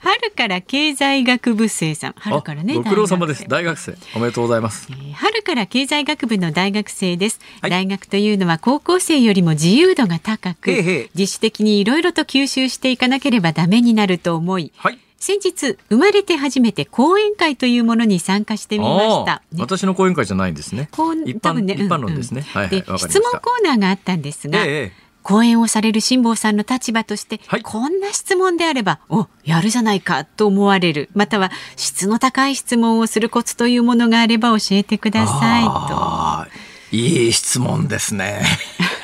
[0.00, 2.14] 春から経済学部生さん。
[2.18, 2.74] 春からね。
[2.74, 3.46] あご苦労様です。
[3.48, 4.88] 大大学生おめでとうございます。
[4.90, 14.98] えー春から経済学部の大学生です、はい大学というのは高校生よりも自由度が高く自主的にいろいろと吸収していかなければダメになると思いはい。
[15.22, 19.60] 先日生まれて初めて講演会というものに参加してみましたあー。
[19.60, 20.88] 私の講演会じゃないんですね。
[21.24, 22.40] 一般ね一般論ですね。
[22.40, 36.96] はいはいで質問コーナーがあったんですが、ええ講演をされる辛坊さんの立場として、はいこんな質問であればおやるじゃないかと思われるまたは質の高い質問をするコツというものがあれば教えてくださいと。
[36.96, 38.42] いい質問ですね。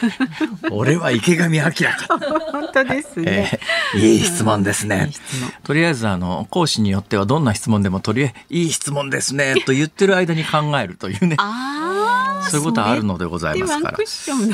[0.71, 2.19] 俺は池上彰か。
[2.53, 3.51] 本当ですね。
[3.95, 5.11] えーいい質問ですね。
[5.65, 11.37] とりあえずあの講師によってはどんな質問でもとりあえずいい質問ですねと言ってる間に考えるというね。
[12.51, 13.99] そういうことはあるのでございますから。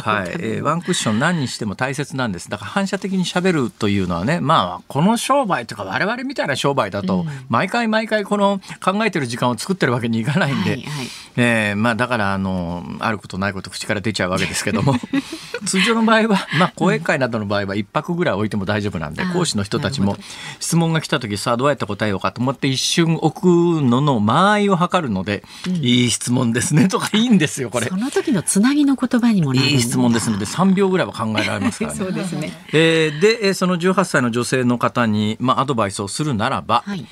[0.02, 2.48] はい、えーワンクッション何にしても大切なんです。
[2.50, 14.94] だから反射的に喋るというのはね、まあこの商売とか我々みたいな商売だと、毎回毎回この考えてる時間を作ってるわけにいかないんで、はいはいえーまあだからあのあることないこと口から出ちゃうわけですけども、
[15.66, 20.16] 通常の場合はまあ講演会などの場合は一泊ぐらい置いても大丈夫なんで、あー講師の人たちも
[20.60, 23.46] 質問が来た時さあどうやって答えようかと思って一瞬置く
[23.82, 25.42] のの間合いを測るので、
[25.80, 27.96] いい質問ですねとかいいんですよこれそ。
[27.96, 31.98] の時のつなぎの言葉にもいい質問ですので3秒ぐらいは考えられますからね。
[31.98, 32.52] そうですね。
[32.72, 37.06] えーでえーその18歳の女性の方に、まあ、アドバイスをするならば、はい。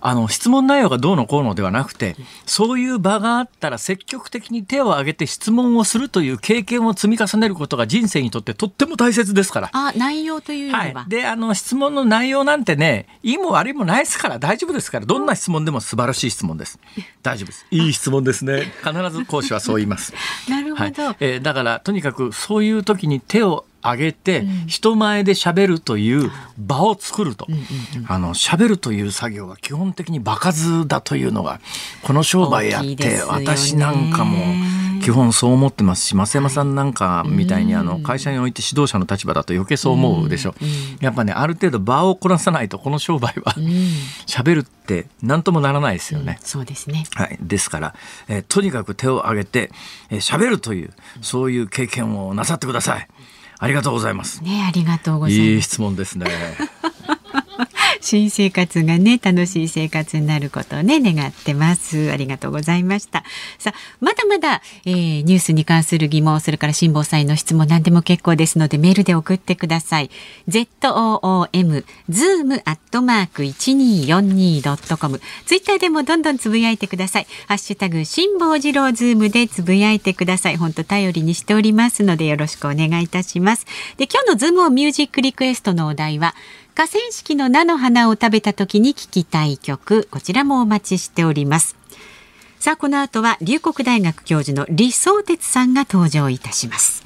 [0.00, 9.70] あの質問内容がどうのこうのではなくてそういう場があったら積極的に手を挙げて質問をするという経験を積み重ねることが人生にとってとっても大切ですから。
[9.72, 10.92] あ、内容というよは。
[10.94, 15.06] は。、であの質問の内容なんてねいいも悪いもないですから大丈夫ですから。
[15.06, 16.78] どんな質問でも素晴らしい質問です。
[17.22, 17.66] 大丈夫です。
[17.70, 18.72] いい質問ですね。
[18.84, 20.12] 必ず講師はそう言います。
[20.48, 20.92] なるほはい。
[20.92, 21.14] ど。
[21.20, 27.46] えーだからとにかくそういう時に手を挙げて、人前で喋るという場を作ると、
[28.08, 31.60] あの喋るという作業は基本的に場数だというのが
[32.02, 34.36] この商売やって、私なんかも
[35.02, 40.54] 基本そう思ってますし増山さんなんかみたいにあの会社において指導者の立場だと余計そう思うでしょ、
[41.00, 43.54] やっぱねある程度場をこなさないとこの商売は
[44.26, 46.38] 喋るって何ともならないですよね。
[46.42, 47.04] そうですね。
[47.14, 47.94] はい、ですから、
[48.28, 49.70] えーとにかく手を挙げて
[50.10, 50.90] 喋、えー喋るという
[51.22, 53.08] そういう経験をなさってください。
[53.60, 54.42] ありがとうございます。
[54.42, 55.48] ね、ありがとうございます。
[55.50, 56.26] いい質問ですね。
[58.00, 62.10] 新生活がね楽しい生活になることをね願ってます。
[62.10, 63.24] ありがとうございました。
[63.58, 70.10] さあまだまだ、えーニュースに関する疑問それから辛坊さんへの質問何でも結構ですのでメールで送ってください。
[70.48, 77.26] ZOOM zoom アットマーク 1242.com ツイッターでもどんどんつぶやいてください。
[77.46, 80.56] ハッシュタグ辛坊治郎ズームでつぶやいてください。
[80.56, 83.66] 本当頼りにしておりますのでよろしくお願いいたします。
[83.96, 86.34] で今日のズームオンミュージックリクエストのお題は
[86.80, 91.76] 河川敷の菜の花を食べた時に聴きたい曲こちらもお待ちしております。
[92.58, 97.04] さあこの後は龍谷大学教授の李相哲さんが登場いたします。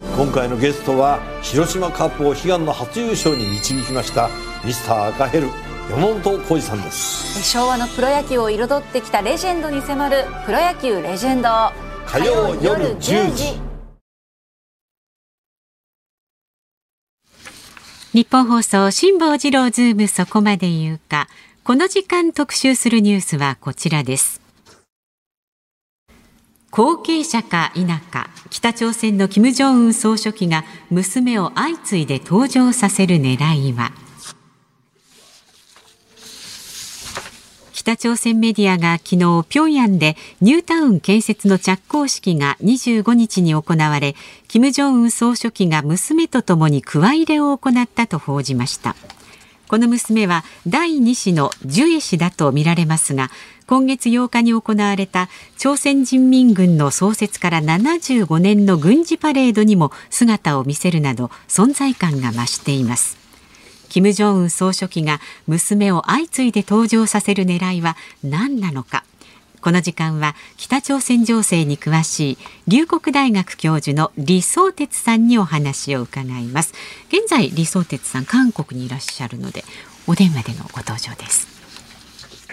[0.00, 4.30] 今回のゲストは広島カープを悲願の初優勝に導きました
[4.64, 5.48] ミスター赤ヘル
[5.90, 7.42] 山本浩二さんです。
[7.42, 11.48] 昭和のプロ野球を彩ってきたレジェンドに迫るプロ野球レジェンド。
[12.06, 13.75] 火曜夜10時
[18.16, 21.28] 日本放送辛坊治郎ズームそこまで言うか。
[21.64, 24.40] この時間特集するニュースはこちらです。
[26.70, 33.92] 後継者か否か北朝鮮の金正恩総書記が娘を相次いで登場させる狙いは。
[37.86, 39.16] 北朝鮮メディアが昨日
[39.48, 44.16] 平壌でニュータウン建設の着工式が25日に行われ
[44.48, 48.96] 金正恩総書記が娘とともに加入れを行ったと報じました。
[49.68, 53.30] この娘は第2子のジュエ氏だとみられますが
[53.68, 63.25] 今月8日に行われた朝鮮人民軍の創設から75年の軍事パレードにも姿を見せるなど存在感が増しています。
[63.96, 69.04] 金正恩総書記が娘を相次いで登場させる狙いは何なのか。
[69.62, 76.74] この時間は北朝鮮情勢に詳しい龍谷大学教授の李相哲さんにお話を伺います。
[77.08, 79.64] 現在李相哲さん韓国にいらっしゃるので
[80.06, 81.48] お電話でのご登場です。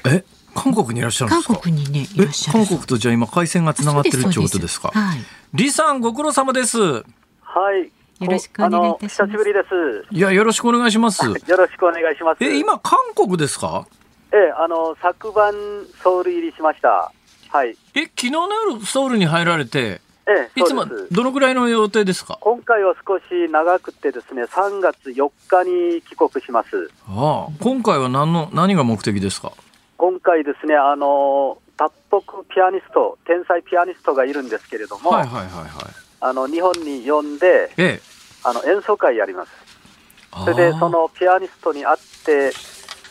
[0.05, 0.23] え
[0.55, 1.53] 韓国にいらっしゃるんですか？
[1.55, 4.91] 韓国にねいらっしゃる韓国とじゃあ今回線がつながってるってことですか？
[4.93, 5.19] はい、
[5.51, 6.79] 李さんご苦労様です。
[6.79, 7.03] は
[7.77, 7.91] い。
[8.25, 10.15] よろしくお願いいたします久しぶりです。
[10.15, 12.43] いやよろしくお願いします よろしくお願いします。
[12.43, 13.85] え今韓国ですか？
[14.31, 15.53] ええ、あの、昨晩、
[16.01, 17.11] ソウル入りしました。
[17.49, 17.77] はい。
[17.93, 20.85] え昨日の夜ソウルに入られてええ、いつも。
[21.11, 22.37] どのぐらいの予定ですか？
[22.41, 26.89] 今回は少し長くてですね、3月4日に帰国します。
[27.09, 29.51] ああ今回は何の何が目的ですか？
[29.97, 32.21] 今回ですね、あの、脱北
[32.53, 38.01] ピアニスト、天才ピアニストがいるんですけれども、はいはいはいはいあの、日本に呼んで、ええ。
[38.45, 39.51] あの、演奏会やります。
[40.31, 42.53] あそれで、あそのピアニストに会って、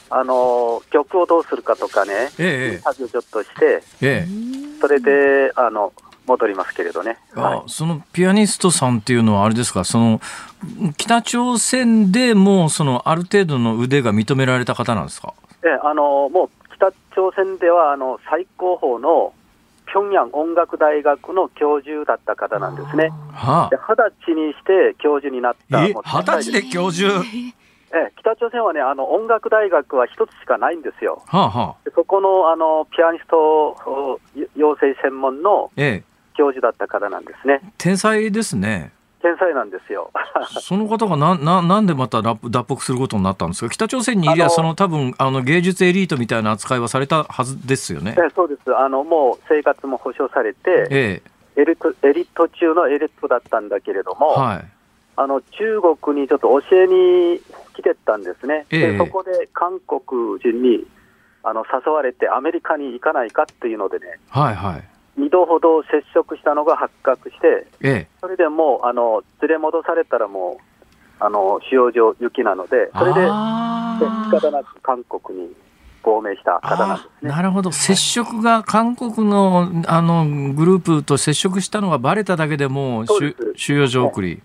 [0.09, 4.29] あの、曲をどうするかとかね、ええちょっとして、ええ。
[4.81, 5.92] それで、あの、
[6.27, 7.18] 戻りますけれどね。
[7.35, 7.62] あはい。
[7.66, 9.83] そのピアニストさんっていうのはあれですか？
[9.85, 10.20] その
[10.96, 15.35] 北朝鮮でもそのある程度の腕が認められた方なんですか？
[15.64, 19.33] ええあのもう北朝鮮ではあの最高峰の
[19.92, 23.11] 平壌音楽大学の教授だった方なんですね。
[23.33, 25.85] はで二十歳にして教授になった。
[25.87, 27.18] 二十歳で教授？
[27.18, 27.24] は
[27.94, 31.22] ええ北朝鮮はね、あの音楽大学は一つしかないんですよ。
[31.28, 34.18] あはあでそこのあのピアニストお
[34.57, 37.61] 養成専門のええ教授だった方なんですね。
[37.76, 40.11] 天才ですね天才なんですよ。
[40.61, 43.70] その方がなななんでまた脱脱北することになったんですか？
[43.70, 48.14] 北朝鮮にいりゃその多分あの芸術エリートみたいな扱いはされたはずですよね。
[48.18, 48.74] ええそうです。
[48.76, 51.22] あのもう生活も保障されて、え
[51.56, 54.64] エリートエリート中のエリートだったんだけれども、えはい。
[55.14, 57.40] あの中国にちょっと教えに
[57.74, 60.85] 来てたんですね、えそこで韓国人に
[61.42, 64.85] あの誘われて、アメリカに行かないかっていうのでね、はいはい
[65.18, 68.09] 2度ほど接触したのが発覚して、ええ。
[68.20, 70.62] それでもうあの連れ戻されたらもう、
[71.20, 75.53] あの使用上行きなので、それであ仕ー方なく韓国に
[76.03, 77.31] 亡命した方なんですね。
[77.31, 77.72] あなるほど。
[77.72, 84.42] 接触が韓国のあのグループと接触したのがバレただけでもう収収容所送り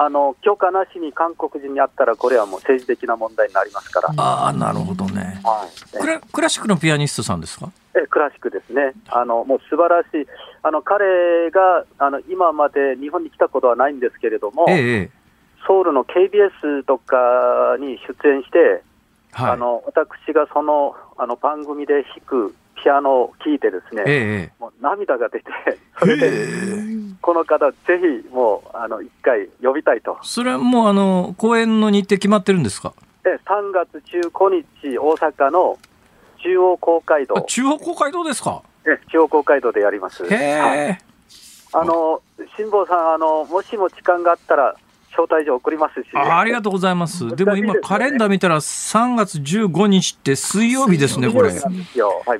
[0.00, 4.08] あの許可なしに韓国人に会ったら、これはもう政治的な問題になりますから。
[4.16, 5.40] ああなるほどね。
[5.42, 5.98] はい。
[5.98, 7.70] クラクラシックのピアニストさんですか？
[8.00, 10.26] えクラシックですね、あのもう素晴らしい、
[10.62, 15.10] あの彼があの今まで日本に来たことはないんですけれども、ええええ。
[15.66, 17.16] ソウルの KBS とか
[17.80, 18.84] に出演して、
[19.32, 19.50] はい。
[19.50, 25.46] あの私がそのあの番組で弾くピアノを聴いて、ですね、ええもう涙が出て、
[25.98, 26.46] それで、
[27.20, 32.92] この方、ぜひもうあの一回呼びたいと、それはもうあの公演の日程決まってるんですか？
[33.24, 35.78] で3月15日、大阪の
[36.42, 37.36] 中央公会堂。
[37.38, 38.62] あ、中央公会堂ですか？
[38.86, 40.24] え中央公会堂でやります。
[40.24, 40.98] へえ。
[41.74, 42.22] あの
[42.56, 44.74] 辛坊さんあの、もしも時間があったら、
[45.18, 47.34] 招待状送りますし、あありがとうございます。
[47.36, 51.52] でも今カレンダー見たら3月15日って水曜日ですね、これ。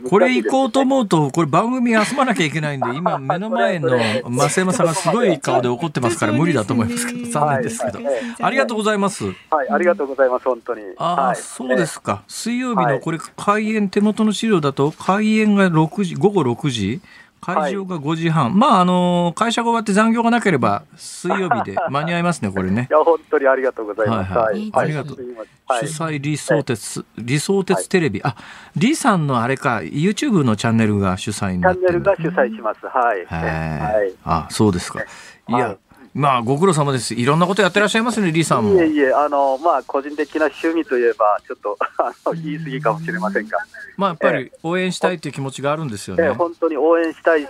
[0.08, 0.88] これ行こうとう。
[0.88, 3.90] 思うと、これ番組休まなきゃいけないんで、今目の前の
[4.24, 8.00] 増山さんがすごい顔で怒ってますから無理だと思いますけど、残念ですけど。
[8.40, 9.24] ありがとうございます。
[9.50, 10.82] はい、ありがとうございます、本当に。
[10.96, 12.22] ああ、はいそうですか。
[12.26, 17.00] 水曜日はいのこれ開演、手元の資料だと開演が6時、午後6時、
[17.40, 22.88] 会場が5時半、まああの会社が終わって残業がなければ水曜日で間に合いますねこれね。
[22.90, 24.32] いや、本当にありがとうございます。
[24.32, 24.70] はいはい。
[24.74, 25.18] ありがとう。
[25.66, 25.88] はい。
[25.88, 28.36] 主催理想鉄、理想鉄テレビ、あ
[28.74, 32.12] 李さんのあれか YouTube のチャンネルが主催にチなってるんだ。
[32.14, 32.86] ャンネルが主催します。
[32.86, 33.20] はい。
[33.20, 34.08] へはい。
[34.08, 34.14] え。
[34.24, 35.00] あそうですか。
[35.00, 35.78] いや、はい
[36.18, 37.14] まあご苦労様です。
[37.14, 38.74] いろんなことやってらっしゃいますね李さんも。
[38.74, 43.58] いえいえ、あの、まあ、個人的な趣味といえば、ちょっと、 あの、言い過ぎかもしれませんが、
[43.96, 46.24] まあやっぱり応援したいという気持ちがあるんですよね。
[46.24, 47.48] えー本当に応援したいし、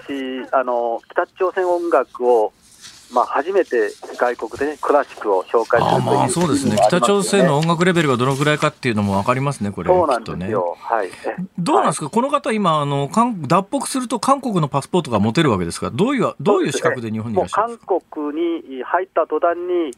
[0.52, 2.52] あの、北朝鮮音楽を、
[3.12, 6.76] まあ、初めて外国で、ね、クラシックを紹介すあるというまあそうですね。
[6.88, 10.76] 北朝鮮の音楽レベルがどのぐらいかっていうのも分かりますねこれそうなんですよ。
[10.78, 11.08] はい。
[11.08, 17.92] えどうなんですか、この方今あの韓脱北すると韓国のパスポートが持てるわけですがどういうどういう資格で日本にいらっしゃるんですか？
[17.92, 18.02] 韓
[18.32, 19.92] 国に入った途端に、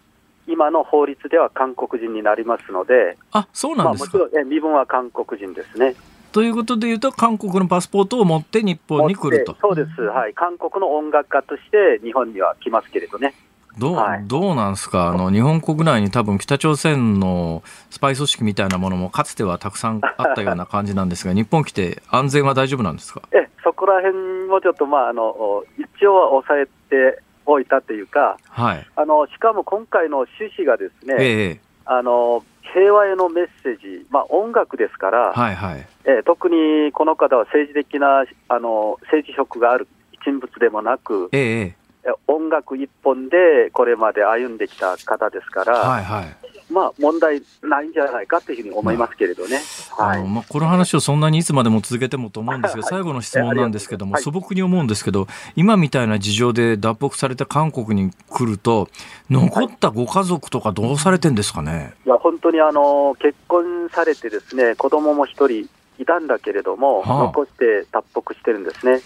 [0.47, 5.95] 今の法律では韓国人になりますので、あそうなまあ、んですか、もちろんえ身分は韓国人ですね。
[6.33, 9.57] ということでいうと韓国のパスポートを持って日本に来ると。
[9.61, 13.35] そうです、はい、韓国の音楽家として日本には来ますけれどね。
[13.79, 14.25] どう,、はい。
[14.27, 15.09] どうなんですか？
[15.09, 23.23] あの日本国内に多分北朝鮮のスパイ組織みたいなものもかつてはたくさんあったような感じなんですが日本来て安全は大丈夫なんですか？
[23.33, 28.87] えそこら辺もちょっと、まあ、あの一応は抑えておいたというか、はい。
[28.97, 31.61] あのしかも今回の趣旨がですね、ええ。
[31.87, 35.87] あの平和へのメッセージ、まあ、音楽ですから、はいはい。
[36.05, 39.89] え特にこの方は政治的なあの政治色がある
[40.25, 42.13] 人物でもなく、ええええ。
[42.27, 46.40] 音楽一本でこれまで歩んできた方ですから、えはいはい
[46.71, 49.61] まあ、問題ないんじゃないかというふうに思いますけれどね。
[49.99, 58.89] はいあのまあ、この話をそんなにいつまでも続けてもと思うんですが、最後の質問なんですけども、はい素朴に思うんですけど、今みたいな事情で脱北された韓国に来ると、
[59.31, 61.95] 残ったご家族とかどうされてんですかね？
[62.07, 65.69] いや本当にあの結婚されて、ですね子供も一人
[65.99, 69.01] いたんだけれども、はあ残して脱北してるんですね。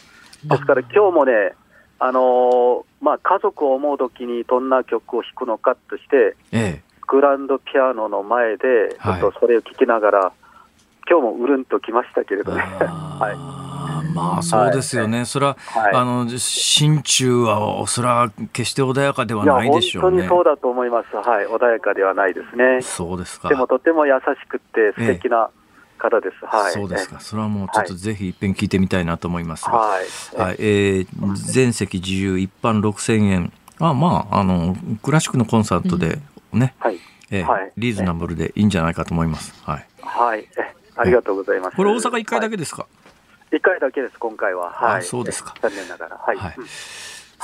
[0.45, 1.55] ですから今日もね、
[1.99, 6.84] あのまあ、家族を思うときにどんな曲を弾くのかとして、ええ。
[7.07, 10.33] グランドピアノの前で、ちはいょっとそれを聴きながら、
[11.09, 12.63] 今日もうるんときましたけれどね。
[12.81, 13.65] はい
[14.15, 20.19] まあそうですよね、それは、はいあの心中はそれは決して穏やかではない本でしょうね。
[20.19, 21.17] 当にそうだと思います。
[21.17, 22.81] はい、穏やかではないですね。
[22.81, 23.49] そうですか。
[23.49, 25.51] でもとても優しくて素敵な
[25.99, 26.47] 方です。
[26.47, 26.73] はい。
[26.73, 27.19] そうですか。
[27.21, 29.73] それはもうちょっとぜひ一遍聞いてみたいなと思いますが。
[29.73, 30.41] はい。
[30.41, 33.53] はい、えー全席自由一般6000円。
[33.81, 36.19] あまあ、あの、クラシックのコンサートで
[36.55, 36.99] ね、はい。
[37.31, 39.55] えーはいリーズナブルでいいんじゃないかと思います。
[39.65, 39.87] はい。
[40.03, 40.41] はい。
[40.57, 41.77] えありがとうございます。
[41.77, 42.89] これ大阪1回だけで、ですか、は
[43.53, 44.71] い、1回だけです、今回は。
[44.71, 44.99] はい。
[44.99, 46.17] あそうですかえ残念ながら。
[46.17, 46.37] はい。
[46.37, 46.67] はいうん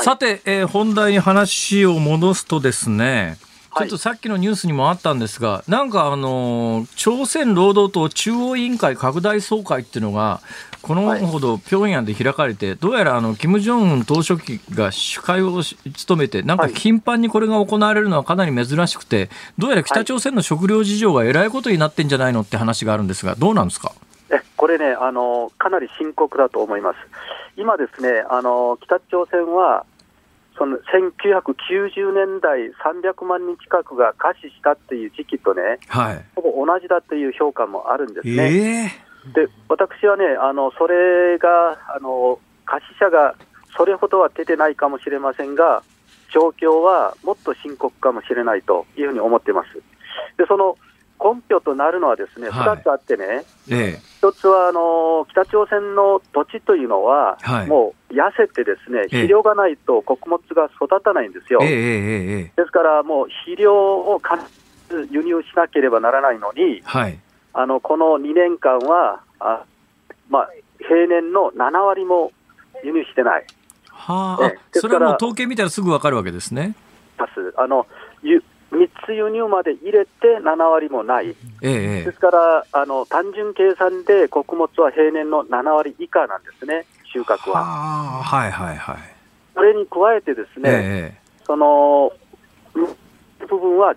[0.03, 3.37] さて、えー本題に話を戻すとですね、
[3.71, 10.41] ちょはいっとさっきのニュースにもあったんですが、なんかあのー朝鮮労働党中央委員会拡大総会っていうのが、
[10.83, 16.75] このほど平壌で開かれて、どうやらあの金正恩総書記が主会をし務めて、なんかはい。
[16.75, 23.93] 頻繁にこれが行われるのはかなり珍しくて、どうやら北朝鮮の食料事情がえらいことになってんじゃないのって話があるんですが、どうなんですか？
[24.33, 26.97] えこれねあの、かなり深刻だと思います。
[27.57, 29.85] 今ですね、あの北朝鮮は、
[30.61, 36.25] その1990年代、300万人近くが餓死したっていう時期とね、はい。
[36.37, 38.93] ほぼ同じだという評価もあるんですね。
[39.35, 43.37] えで私はね、あのそれがあの餓死者が
[43.75, 45.83] それほどは出てないかもしれませんが、
[46.31, 49.83] 状況はもっと深刻かもしれないというふうに思ってます。
[50.37, 50.77] でその
[51.23, 52.79] 根拠となるのはですね、はい。
[52.79, 54.01] 2つあってね、ええ。
[54.19, 57.67] 一つはあの北朝鮮の土地というのは、はい。
[57.67, 59.05] もう痩せてですね、ええ。
[59.05, 61.61] 肥料がないと穀物が育たないんですよ。
[61.63, 64.37] えですからもう肥料を必
[64.89, 67.19] ず輸入しなければならないのに、はい。
[67.53, 69.65] あのこの2年間は、あ
[70.29, 72.33] まあ、平年の7割も
[72.85, 73.45] 輸入してない。
[73.89, 76.75] はあ、それはもう統計見たらすぐわかるわけですね。
[77.57, 77.87] あの
[78.23, 81.31] ゆ3つ輸入まで入れて7割もない。
[81.31, 87.51] えええですから、あの単純計算で穀物は平年の7割以下なんですね、収穫え。
[87.51, 87.61] は。
[87.61, 88.97] はあ、はいはいはい。
[89.55, 91.15] それに加えてですね、え
[91.45, 92.13] その
[92.75, 92.87] うん
[93.47, 93.95] 部分は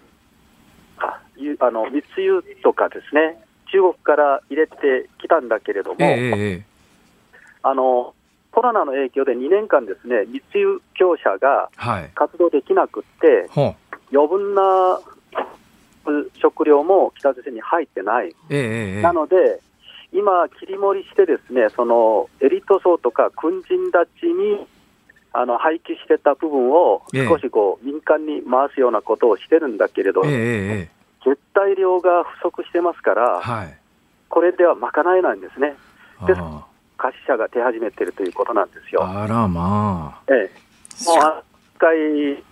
[1.59, 3.37] あの密輸とかですね、
[3.71, 5.97] 中国から入れてきたんだけれども、
[7.61, 8.13] あの
[8.51, 12.11] コロナの影響で2年間ですね、密輸業者がはい。
[12.13, 13.75] 活動できなくって、ほう。
[14.13, 14.99] 余分な
[16.41, 18.35] 食料も北朝鮮に入ってない。
[18.49, 19.59] ええええなので、
[20.11, 24.67] 今、切り盛りしてですね、そのエリート層とか軍人たちに
[25.33, 30.89] あの廃棄してた部分をええ少しこう民間に回すようなことをしてるんだけれど、え
[31.25, 33.77] 絶対量が不足してますから、はい。
[34.29, 35.75] これでは賄えないんですね。
[36.27, 36.65] ですあ
[36.97, 39.03] 過死者が出始めているということなんですよ。
[39.03, 40.33] あらまあ。
[40.33, 41.43] ええ、もうあ
[41.75, 42.43] 一回、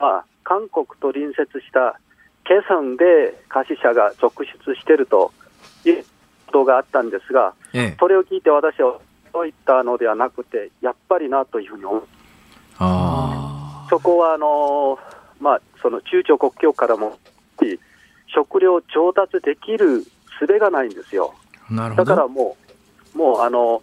[0.00, 2.00] まあ、韓国と隣接した
[2.44, 3.04] ケソンで
[3.50, 5.30] 過死者が続出していると
[5.84, 6.02] いう
[6.46, 7.96] ことがあったんですが、ええ。
[8.00, 8.98] それを聞いて私は
[9.30, 12.02] そういったのではなくて、やっぱりなというふうに思う。
[12.78, 14.98] あそこはあの
[15.38, 17.18] まあ、その中朝国境からも
[18.28, 20.04] 食料調達できる
[20.40, 21.34] 術がないんですよ。
[21.70, 21.74] あ。
[21.74, 22.28] なるほだからど。
[22.30, 22.56] も
[23.14, 23.82] う、もうあの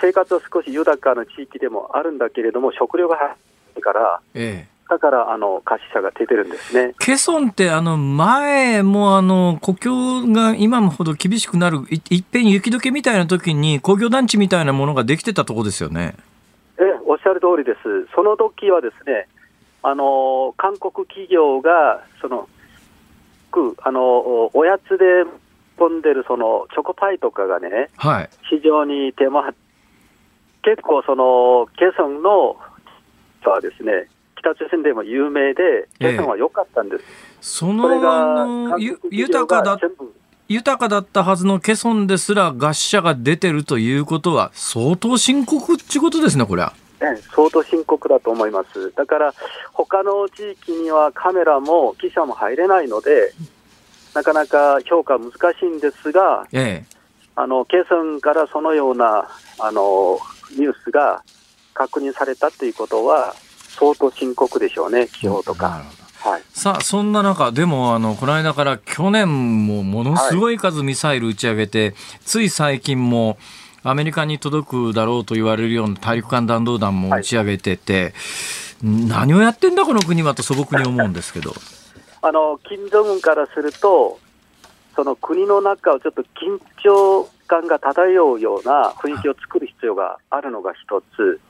[0.00, 3.36] 生活は少し豊かな地域でもあるんだけれども、食料がな
[3.76, 4.75] いから、ええ。
[4.88, 6.94] だからあの過死者が出てるんですね。
[6.98, 16.14] ケソンってあの前もあの国境が今ほど厳しくなるいいっぺんに雪解けみたいな時に工業団地みたいなものができてたとこですよね。
[16.78, 18.12] えおっしゃる通りです。
[18.14, 19.28] その時はですね、
[19.82, 22.48] あの韓国企業がその
[23.50, 25.04] くあのおやつで
[25.78, 28.30] 飛んでるそのチョコパイとかがね、はい。
[28.50, 29.54] 市場に出回っ
[30.66, 32.56] 結構そのケソンの
[33.44, 34.08] はですね、
[34.46, 37.04] 北朝鮮でも有名で、ええケソンは良かったんです。
[37.40, 39.78] そのあそのゆ豊かだ
[40.48, 46.72] 豊かだったはずのケソンですら餓死者が出てるということは相当深刻ってことですねこれは。
[47.00, 48.92] ええ相当深刻だと思います。
[48.94, 49.34] だから、
[49.72, 53.32] 他の地域にはカメラも記者も入れないので、
[54.14, 56.96] なかなか評価難しいんですが、ええ。
[57.34, 59.28] あの、ケソンからそのような、
[59.58, 60.18] あの、
[60.52, 61.22] ニュースが
[61.74, 63.34] 確認されたということは、
[63.78, 65.82] 相当深刻でしょうね、気象となか
[66.20, 66.42] はい。
[66.50, 73.38] さあそんな中でもあのこの間から去年もものすごい数ミサイル打ち上げて、つい最近も
[73.82, 78.14] アメリカに届くだろうと言われるような大陸間弾道弾も打ち上げてて、
[78.82, 81.54] 何をやってんだこの国はと素朴に思うんですけど。
[82.22, 84.18] あの、金正恩からすると、
[84.96, 91.40] その国の中をちょっと緊張感が漂うような雰囲気を作る必要があるのが一つ。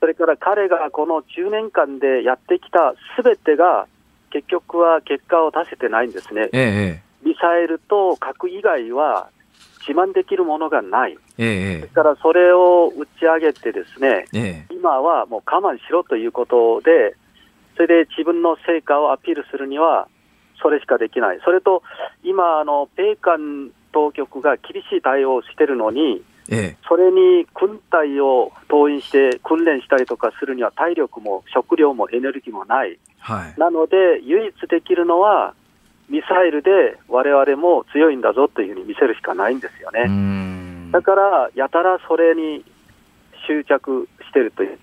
[0.00, 3.86] それから彼がこの10年間でやってきたすべてが、
[4.30, 6.48] 結局は結果を出せてないんですね。
[6.52, 9.28] ええミサイルと核以外は
[9.86, 11.18] 自慢できるものがない。
[11.38, 17.16] ええですからそれを打ち上げてですね、ええ今はもう我慢しろということで、
[17.76, 20.08] それで自分の成果をアピールするには、
[20.62, 21.40] それしかできない。
[21.44, 21.82] それと、
[22.24, 32.98] 今、あの、米韓当局が厳しい対応をしてるのに、ええそれに軍隊を動員して訓練したりとかするには体力も食料もエネルギーもない。
[33.18, 33.60] はい。
[33.60, 35.54] なので、唯一できるのは、
[36.08, 40.04] ミサイルで我々も強いんだぞというふうに見せるしかないんですよね。
[40.08, 42.64] んだから、やたらそれに
[43.48, 44.78] 執着してるという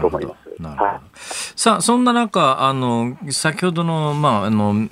[0.00, 0.49] と思います。
[0.60, 0.90] なるほど。
[0.90, 1.00] はい。
[1.56, 4.88] さあそんな中あの先ほどの,、まあ、あのニ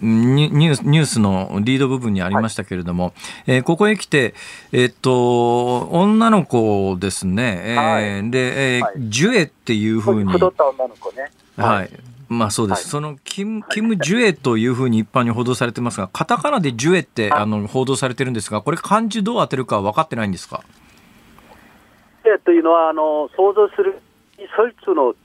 [0.48, 3.14] ュースニュースのリード部分にありましたけれども、
[3.46, 4.34] えーここへ来て、
[4.72, 8.30] えっと女の子ですね、えーはい。
[8.30, 8.94] で、えーはい。
[8.98, 11.30] ジュエっていうふうに、太った女の子ね。
[11.56, 11.90] はい。
[12.28, 12.90] まあそうです、はい。
[12.90, 17.40] そのキムキム・ジュエというふうに一般に報道されてますがカタカナでジュエってはい。
[17.42, 20.62] あの報道されてるんですがこれ漢字どう当てるかは分かってないんですか？
[22.24, 23.98] でというのは、あの想像する
[24.54, 25.18] ソルツの「ツ」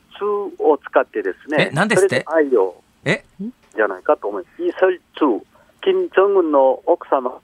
[0.60, 2.24] を使ってですね、え何ですって？
[2.28, 3.24] 愛をえ？
[3.76, 4.64] じゃないかと思います。
[4.64, 5.46] イ・ソルツ、
[5.82, 7.40] 金正恩の奥様、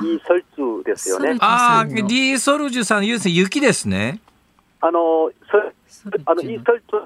[0.00, 1.36] イ・ソルツですよね。
[1.40, 4.20] ああリー・ソルジュさん、要するに雪ですね。
[4.80, 5.58] あの、そ
[6.26, 6.96] あのイ・ソルツ、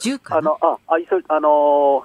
[0.00, 0.38] 銃かな？
[0.38, 2.04] あの、あ、あ、イ・ソルあの、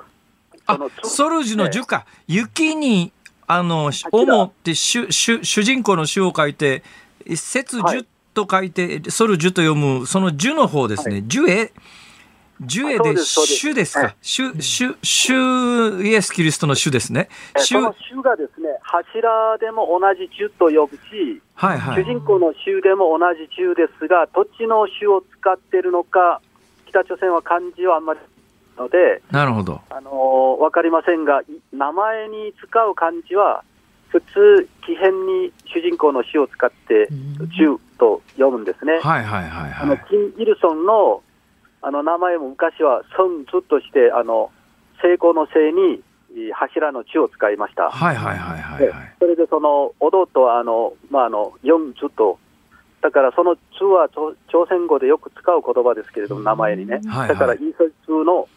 [0.65, 2.05] あソルジュの樹か。
[2.27, 3.11] 雪に、
[3.45, 6.83] あの、主って主、主、主人公の主を書いて、
[7.35, 8.05] 節樹
[8.37, 11.23] と書いて、ソルジュと読む、その樹の方ですね。
[11.25, 11.71] 樹へ、
[12.61, 13.99] 樹へでそうですそうです主ですか？
[14.01, 14.15] はい。
[14.21, 17.29] 主、主、主イエス・キリストの主ですね。
[17.57, 22.03] 主、えその州がですね、柱でも同じ州と呼ぶし、はいはい。
[22.03, 26.41] 主人公の州でも同じ州ですが、土地の州を使っているのか、
[26.87, 28.19] 北朝鮮は漢字はあんまり
[28.77, 29.81] ので、なるほど。
[29.89, 33.63] あのーわかりませんが、い名前に使う漢字は、
[34.09, 37.07] 普通、奇変に主人公の詩を使って、
[37.57, 38.99] 州と読むんですね。
[39.01, 40.05] はいはいはいあのはい。
[40.09, 41.21] キム・イルソンの
[41.81, 44.51] あの名前も昔は、ソンズとして、あの
[45.01, 46.01] 成功のせいに
[46.47, 47.89] い柱の地を使いました。
[47.89, 49.15] はいはいはいはいではい。
[49.19, 52.39] それでその弟はあの、まあ、あのヨンズと、
[53.01, 58.47] だからそのツは朝朝鮮語でよく使う言葉ですけれども、名前にね、はいはいだからイーソルツの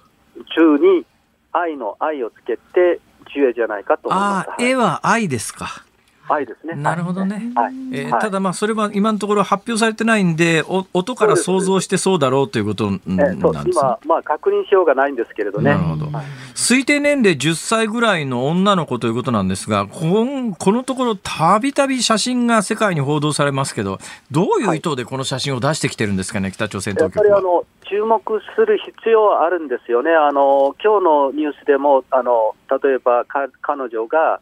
[0.56, 1.04] 中に
[1.52, 3.00] 愛の愛をつけて、
[3.32, 4.50] ジュエじゃないかと思います。
[4.50, 5.84] ああ、絵は愛ですか。
[6.32, 6.74] 愛ですね。
[6.74, 7.52] なるほどね。
[7.54, 7.74] はい。
[7.92, 15.72] えーはいただまあそれは今のところ発表されてないんでお音から想像してそうだろうということなんですね今、まあ、確認しようがないんですけれどね。
[15.72, 23.98] なるほどはい推定年齢10歳ぐらいの女の子ということなんですがこんこのところたびたび写真が世界に報道されますけど
[24.30, 27.22] どういう意図でこの写真を出してきてるんですかね北朝鮮当局は。
[27.22, 28.22] ぱりあの注目
[28.54, 34.40] する必要はあるんですよね、あの今日のニュースでも、あの例えばか彼女が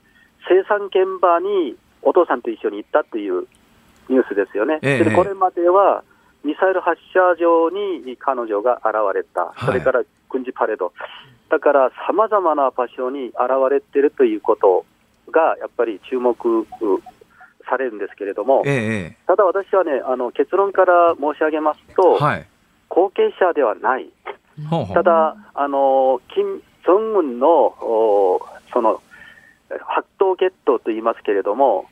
[0.48, 3.46] 生産現場にお父さんと一緒に行ったという
[4.08, 5.04] ニュースですよね、ええ。
[5.04, 6.02] でこれまでは
[6.44, 9.66] ミサイル発射場に彼女が現れた、はい。
[9.66, 10.92] それから軍事パレード、
[11.50, 13.36] だからさまざまな場所に現
[13.70, 14.84] れてるということ
[15.30, 16.36] が、やっぱり注目
[17.68, 22.46] されるんですけれども、えただ私はね、あの結論から申し上げますえと、はい。
[22.88, 24.08] 後継者ではない、
[24.70, 24.94] ほうほう。
[24.94, 28.40] ただ、あの金正恩のお
[28.72, 29.02] その
[29.86, 31.86] 発動ゲットと言いますけれども、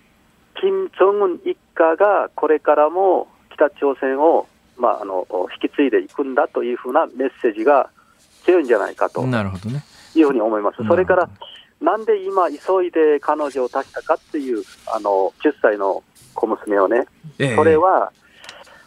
[0.60, 4.46] 金正恩一家がこれからも北朝鮮を、
[4.76, 5.26] まあ、あの
[5.62, 7.90] 引き継いでいくんだというふうなメッセージが
[8.44, 9.82] 強いんじゃないかとなるほどね。
[10.14, 10.78] いうふうに思います。
[10.86, 11.28] それから
[11.80, 16.02] なんで今、急いで彼女を出したかっていう、あの10歳の
[16.34, 17.06] 小娘をね、
[17.38, 18.12] ええそれは、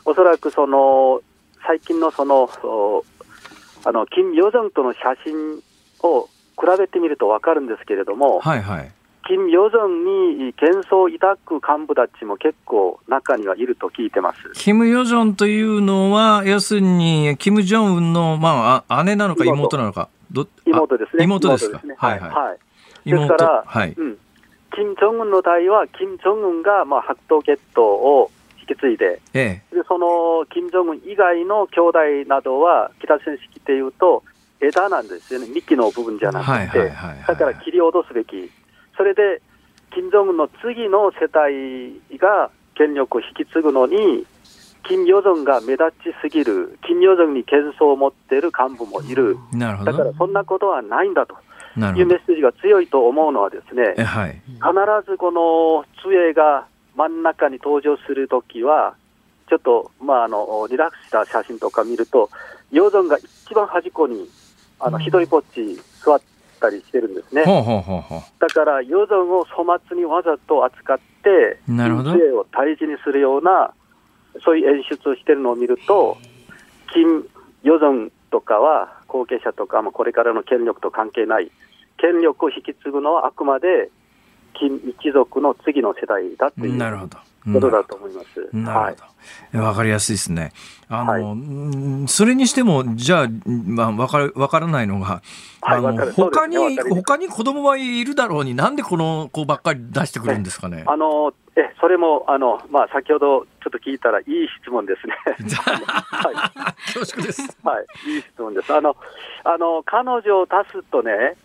[0.06, 1.22] おそらくその
[1.66, 3.06] 最近のそのお
[3.86, 5.62] あの金与正との写真
[6.02, 6.39] を比
[6.78, 8.92] べてみると分かるんですけれども、はいはい。
[9.28, 14.40] 金与正に幻想を抱く幹部たちも結構中にはいると聞いてます。
[14.54, 20.10] キム・ヨジョンというのは、要するに、キム・ジョンウンの、まあ、あ姉なのか妹妹なのか。
[20.32, 21.22] ど妹ですね。
[21.22, 21.82] あ妹ですか？
[21.86, 22.30] ねはいはい。
[22.32, 23.94] はいです妹からはい。
[23.96, 24.18] うん、
[24.72, 34.24] 金正恩の代は、金正恩がまあ白頭ゲットを引き継いで、えでその金正恩以外の兄弟などは、北朝鮮式でいうと、
[34.62, 36.32] 枝なんですよね、幹の部分じゃえ。
[36.32, 37.26] なくて、はいはいはいはい。
[37.28, 38.52] だから切り落とすべき、
[38.98, 39.42] それで
[39.92, 44.26] 金正恩の次の世代が権力を引き継ぐのに、
[44.84, 49.92] 金与正が目立ちすぎる、金与正に幻想を持っている幹部もいる、なるほど。
[49.92, 52.06] だからそんなことはないんだという。
[52.06, 54.42] メッセージが強いと思うのはですね、え、はい。
[54.46, 54.62] 必
[55.06, 58.96] ずこの杖が真ん中に登場するときは、
[59.50, 62.30] ちょっと、まあ、あのリラックスした写真とか見ると、
[62.72, 64.30] ヨゾンが一番端っこに
[64.80, 66.22] あの一人ぼっち座っ
[66.60, 67.44] たりしてるんですね。
[67.44, 68.22] ほうほうほうほう。
[68.40, 73.74] だから、ヨゾンを粗末にわざと扱って、なるほど杖を大事にするような、
[74.44, 76.18] そういう演出をしてるのを見ると、
[76.94, 77.24] 金
[77.64, 81.52] ヨゾンとかは、後継者とか、まあ、これからの権力と関係ない、
[81.98, 83.90] 権力を引き継ぐのはあくまで
[84.54, 87.18] 金一族の次の世代だっていうなるほど。
[87.54, 88.40] ことだと思います。
[88.40, 89.64] はいなるほど。
[89.64, 90.52] わかりやすいですね。
[90.88, 95.22] あの、はいうんそれにしても、じゃあ、まあ、わかる、わからないのが、
[95.62, 100.84] はい他に、ね他に子供はいるだろうに、なんでこの子ばっかり出してくるんですかね？
[100.88, 104.26] あのえそれもあの、まあ、先ほどちょっと聞いたら、いい
[104.62, 105.14] 質問ですね。
[105.58, 107.42] はい恐縮です。
[107.64, 108.74] はい、いい質問です。
[108.74, 108.96] あの、
[109.44, 111.36] あの彼女を足すとね、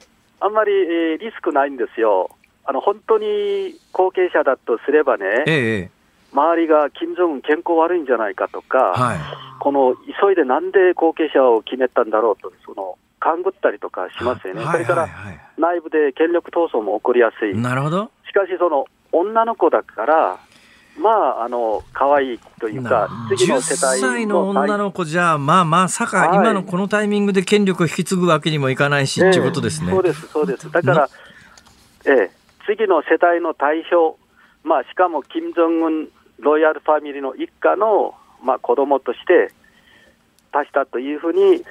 [0.41, 2.31] あんまり、えーリスクないんですよ。
[2.67, 5.91] あの本当に後継者だとすればね、ええ、
[6.35, 9.19] 周りが金正恩健康悪いんじゃないかとか、はい。
[9.61, 14.65] この急いでなんで後継者を決めたんだろうと、その勘ぐったりとかしますよね。
[14.65, 15.09] はいそれから
[15.57, 17.57] 内部で権力闘争も起こりやすい。
[17.57, 18.11] なるほど。
[18.29, 20.39] しかし、その女の子だから、
[20.99, 29.91] まあ、あの可愛いというか、次の世代10歳の女の子じゃ、まあまさか、はい今のこのタイミングで権力を引き継ぐわけにもいかないし、ええっていうことですね。
[29.91, 30.71] そうです、そうです。
[30.71, 31.09] だから、
[32.07, 32.31] ええ、
[32.67, 34.19] 次の世代の代表、
[34.65, 36.09] まあ、しかも金正恩
[36.39, 39.53] ロイヤルファミリーの一家の、まあ、子供として
[40.53, 41.65] 出したというふうに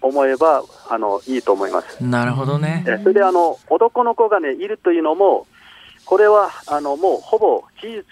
[0.00, 2.02] 思えばあのいいと思います。
[2.04, 2.84] なるほどね。
[2.86, 5.46] えそれであの男の子が、ね、いるというのも、
[6.04, 8.04] これはあのもうほぼ事実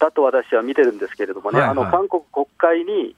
[0.00, 3.14] だと私は見てるんですけれどもね、はいはいあの韓国国会に、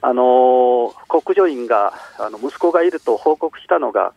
[0.00, 4.12] あの国女院があの息子がいると報告したのが、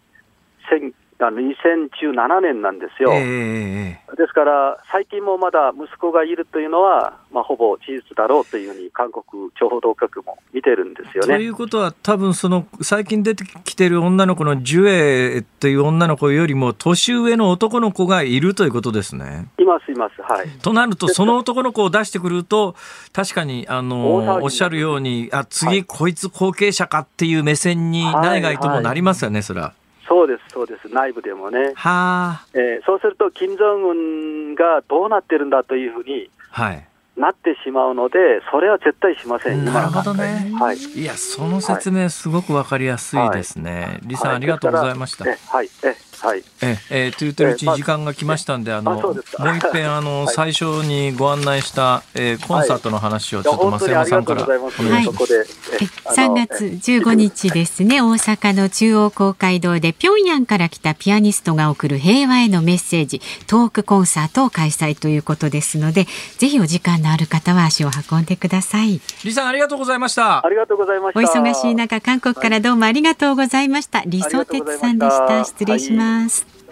[0.70, 0.94] 千
[1.24, 3.12] あの2017年なんですよ。
[3.14, 11.46] ええええですから、最近もまだ息子がいるというのは、まあ、ほぼ事実だろうというふうに、韓国情報当局も見てるんですよといね。
[11.48, 19.48] うことは、多分その最近出てきてる女の子のジュエという女の子よりも年上の男の子がいるということですね。
[19.58, 20.48] います、います、はい。
[20.62, 22.76] となると、その男の子を出してくると、
[23.14, 29.74] 確かに、あの、るおっしゃるように、あ、は次、いこいつ後継者かっていう目線に内外ともなりますよね、それは。
[30.22, 31.74] そうです、そうです、内部でもね。
[31.76, 36.88] はあ、えーそうすると、金正恩がどうなってるんだというふうにはい。
[37.18, 38.18] なってしまうので、
[38.52, 40.78] それは絶対しません、なるほどねはい。
[40.78, 44.00] いや、その説明、すごくわかりやすいですね。
[44.04, 45.26] 李さん、はいありがとうございました。
[45.26, 46.44] はいえはい。
[46.62, 49.24] ええーと言ってるうち時間が来ましたんで、あのもう
[49.58, 54.84] 一遍あの、はい最初にご案内した、えーコンサートの話をちょっと増山さんからございます。
[54.84, 55.36] はいそこで。
[55.36, 66.06] え3あの月15日ですね、大阪の中央公会堂で平壌から来たピアニストが送る平和へのメッセージ、トークコンサートを開催ということですので、
[66.38, 69.00] ぜひお時間のある方は足を運んでください。
[69.20, 71.20] 李さんありがとうございましたありがとうございました。
[71.20, 74.02] お忙しい中、韓国からどうもありがとうございました。
[74.04, 76.11] 李相哲さんでした失礼します。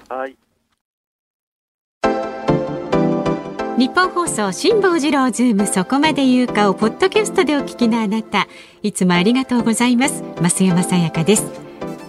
[0.09, 0.35] はい。
[3.79, 8.49] 日本放送辛坊治郎ズームそこまで言うかをポッドキャストでお聞きのあなた
[8.83, 10.21] いつもありがとうございます。
[10.41, 11.45] 増山さやかです。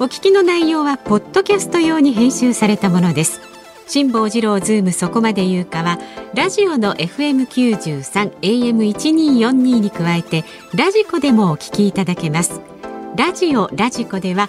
[0.01, 3.41] お聞きの内容はポッドキャスト用に編集されたものです。
[3.87, 5.99] 辛坊治郎ズームそこまで言うかは
[6.35, 12.61] ラジオの FM93 AM1242 に加えてラジコでもお聞きいただけます。
[13.17, 14.49] ラジオラジコでは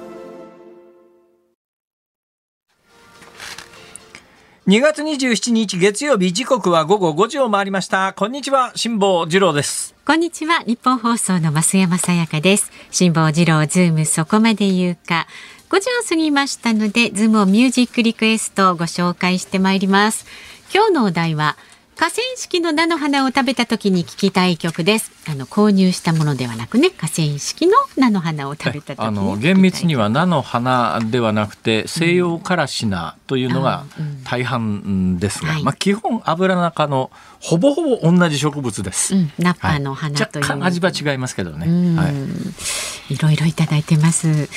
[4.67, 8.13] 2月27日月曜日時刻は午後5時を回りました。
[8.13, 9.95] こんにちは辛坊治郎です。
[10.05, 12.71] こんにちはニッポン放送の増山さやかです。
[12.91, 15.25] 辛坊治郎ズームそこまで言うか。
[15.71, 20.27] 5時を過ぎましたのでズームオンミュージックリクエストをご紹介してまいります。
[20.71, 21.57] 今日のお題は
[22.01, 25.11] 河川敷の菜の花を食べた時に聞きたい曲です。
[25.29, 33.85] あの購入したものではなくね河川敷の菜の花を食べた時にあの厳密には菜の花ではなくて西洋からしなというのが
[34.23, 35.63] 大半ですが、はい。
[35.63, 40.11] まあ、基本油中のほぼほぼ同じ植物です、うん、ナッパのはい。
[40.11, 41.95] 花という、若干味は違いますけどね、うん。
[41.97, 44.49] はい、いろいろいただいてます。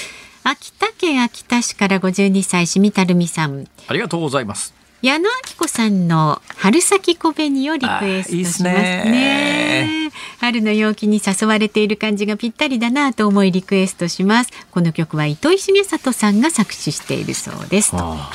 [0.45, 3.67] 秋田県秋田市から52歳しみたるみさん。
[3.87, 4.73] ありがとうございます
[5.05, 5.29] 矢野明
[5.59, 8.73] 子さんの春先小紅をリクエストしますね。
[9.05, 10.11] ね。
[10.41, 14.51] 春の陽気に誘われている感じがぴったりだなと思いリクエストします。
[14.71, 17.91] この曲は糸井重里さんが作詞しているそうです。
[17.91, 17.99] と。
[17.99, 18.31] あ。
[18.31, 18.33] あ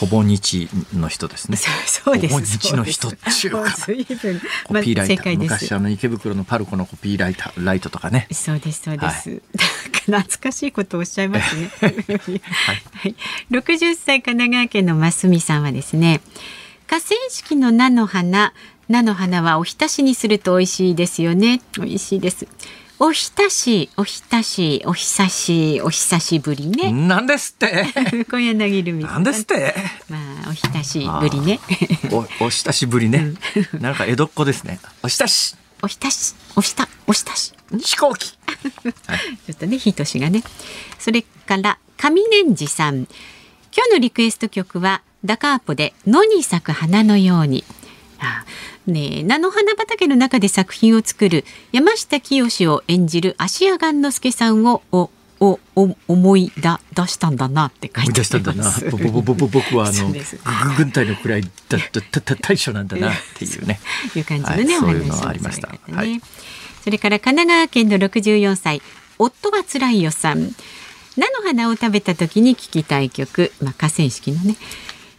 [0.00, 1.56] ほぼ日の人ですね。
[1.56, 2.34] そうです。
[2.34, 8.26] ほぼ日の人っちゅうかも随分コピーライター、ま昔あの池袋のパルコのコピーライターライトとかね。
[8.32, 11.70] そうですそうです、なんか懐かしいことをおっしゃいますね。
[11.80, 13.14] はい、
[13.50, 16.20] 60歳神奈川県のますみさんはですね
[16.88, 18.52] 河川敷の菜の花
[18.88, 21.62] 菜の花はおひたしにすると美味しいですよね。
[21.78, 22.46] 美味しいです
[23.06, 26.90] おひたしおひたしお久しお久しぶりね。
[26.90, 27.84] なんですって。
[28.24, 29.74] 小柳ルミさなんですって。
[30.08, 31.60] まあおひたしぶりね。
[32.10, 33.34] おお親しぶりね。
[33.78, 34.80] なんか江戸っ子ですね。
[35.02, 35.54] お親し。
[35.82, 36.34] おひたし。
[36.56, 37.52] おしたおしたし。
[37.78, 38.30] 飛行機。
[38.30, 38.88] ちょ
[39.52, 40.42] っとね、ひとしがね。
[40.98, 43.06] それから、上年寺さん。
[43.70, 47.64] 今日のリクエスト曲は、ダカーポで野に咲く花のように。
[48.18, 48.46] あ
[48.86, 55.10] ねえ菜の花畑の中で作品を作る山下清を演じる芦屋雁之助さんをお
[55.40, 58.68] おお思いだ出したんだなって書いて思い出したんだな。
[58.70, 58.90] あります。
[58.90, 60.36] ぼぼぼぼ僕はあのそうです。
[60.36, 63.80] ぐ軍隊のくらいだだだだ大将なんだなっていうね。
[64.14, 65.68] いう感じのね、はいお話ありました。
[65.68, 66.20] ねはい。
[66.82, 68.82] それから神奈川県の64歳
[69.18, 70.54] 夫はつらいよさん。
[71.16, 74.56] 菜の花を食べた時に聴きたい曲、まあ、河川敷のね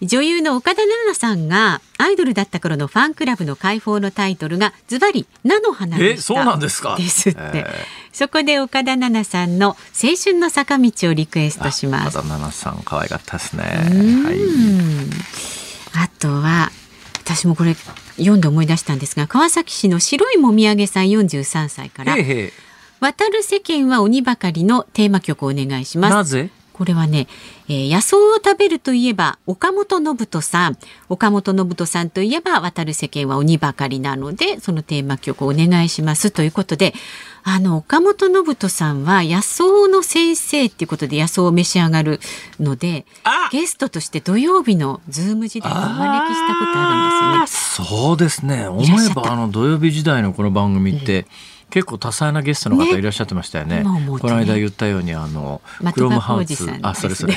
[0.01, 6.33] 女優の岡田奈々さんがアイドルだった頃のファンクラブの開放のタイトルがズバリ菜の花でした。
[6.33, 6.95] えそうなんですか？
[6.97, 7.65] ですって、え
[8.11, 9.75] そこで岡田奈々さんの青
[10.21, 12.17] 春の坂道をリクエストします。
[12.17, 13.63] あ岡田奈々さん可愛かったですね。
[13.91, 14.25] うん。
[14.25, 14.35] はい。
[15.97, 16.71] あとは
[17.23, 17.75] 私もこれ
[18.17, 22.53] 読んで思い出したんですが川崎市の白いもみあげさん43歳からへえへえ
[22.99, 26.49] 「渡る世間は鬼ばかり」のテーマ曲をお願いします。
[26.75, 27.27] これはね、
[27.69, 36.93] えー野草を食べるといえば岡本信人さん岡本信人さんといえば渡る世間は鬼ばかりなのでそのテーマ曲をお願いしますということで
[37.45, 42.19] あの岡本信人さんは野草の先生っていうことで野草を召し上がる
[42.59, 47.97] のであゲストとして土曜日のズーム時代にお招きしたことあるんですよね。
[48.01, 48.67] そうですね。
[48.67, 51.25] 思えばあの土曜日時代のこの番組って。
[51.75, 53.83] 結構多彩なゲストの方いらっしゃってましたよね。
[53.83, 55.61] ねこの間言ったようにあの
[55.93, 56.79] クロムハウスね。
[56.83, 57.33] あそれそれ。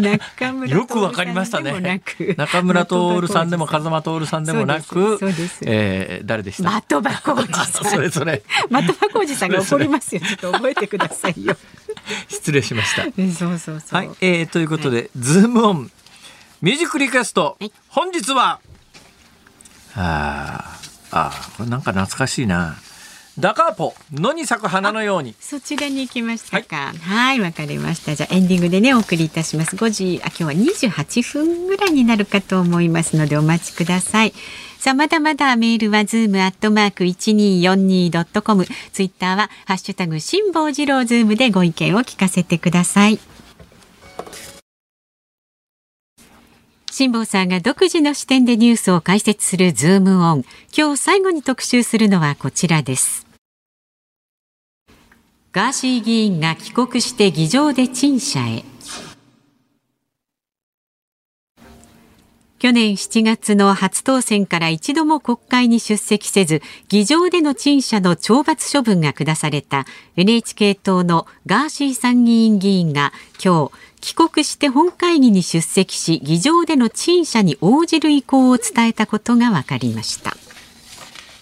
[0.00, 2.00] 中村よくわかりましたね。
[2.38, 5.18] 中村徹さんでも風間徹さんでもなく
[5.66, 6.80] えー誰でした？
[6.80, 7.84] 的場浩二あさん。
[7.92, 8.38] それそれ。
[8.38, 10.22] 的場浩二さんが怒りますよ。
[10.22, 11.54] ちょっと覚えてくださいよ。
[12.28, 13.02] 失礼しました。
[13.02, 13.10] そ
[13.50, 13.94] うそうそう。
[13.94, 15.90] はい、えー、ということで、ズームオン
[16.62, 17.70] ミュージックリクエスト、はい。
[17.88, 18.60] 本日は
[19.94, 20.83] あー
[21.16, 22.76] あーこれなんか懐かしいな
[23.38, 26.92] ダカーポ野に咲く花のようにそちらに行きましたか。
[27.00, 28.14] はい、わ、かりました。
[28.14, 29.74] じゃあエンディングでねお送りいたします。
[29.74, 34.32] 5時あ今日は28分ぐらいになるかと思いますのでお待ちください。
[34.78, 43.18] さあまだまだメールはズームアットマーク一二四二ドットコム、ツイッターはハッシュタグ辛坊治郎ズームでご意見を聞かせてください。
[46.96, 50.44] 辛坊さんが独自の視点でニュースを解説するズームオン。
[50.72, 53.26] 今日最後に特集するのはこちらです。
[55.50, 58.64] ガーシー議員が帰国して議場で陳謝へ。
[62.60, 69.84] 去年7月の初当選から一度も国会に出席せず、議場での陳謝の懲罰処分が下された
[70.16, 73.12] NHK 党のガーシー参議院議員が
[73.44, 73.72] 今日、
[74.04, 80.36] 帰国して本会議に出席し、議場での陳謝に応じる意向を伝えたことが分かりました。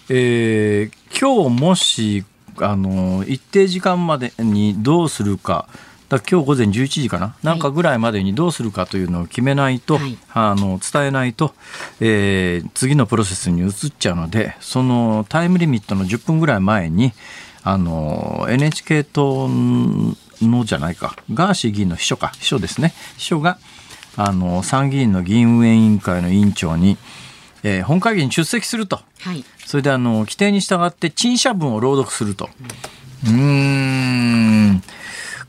[0.09, 2.25] えー今日もし
[2.57, 5.67] あの一定時間までにどうするか。
[6.07, 10.17] だ今日午前11時かな、なんかぐらいまでにどうするかというのを決めないと、はい。
[10.33, 11.53] あの伝えないと、
[11.99, 17.11] えー次のプロセスに移っちゃうのでそのタイムリミットの10分ぐらい前に
[17.63, 19.49] あの NHK 党
[20.51, 23.57] のじゃないかガーシー議員の秘書か秘書ですね秘書が
[24.15, 26.97] あの参議院の議員運営委員会の委員長に、
[27.63, 28.99] えー本会議に出席すると。
[29.21, 29.43] はい。
[29.65, 32.49] それであの規定に従って陳謝文を朗読すると。
[33.25, 34.83] うーん。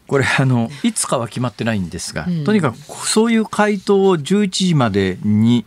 [0.07, 2.77] これあのいつかは決まってないんですが、うんとにかく
[3.09, 5.65] そういう回答を11時までに、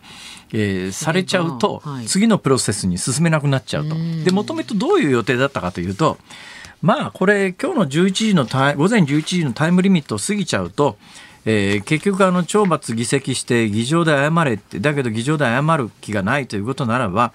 [0.53, 3.95] えーされちゃうと、はい次のプロセスに進めなくなっちゃうと。
[3.95, 6.17] うんでもともとどういう予定だったかというと
[6.81, 10.97] まあこれ今日の11時の午前11時のタイムリミットを過ぎちゃうと、
[11.45, 17.33] えー結局あの懲罰議席して議場で謝れってだけど議場で謝る気がないということならば、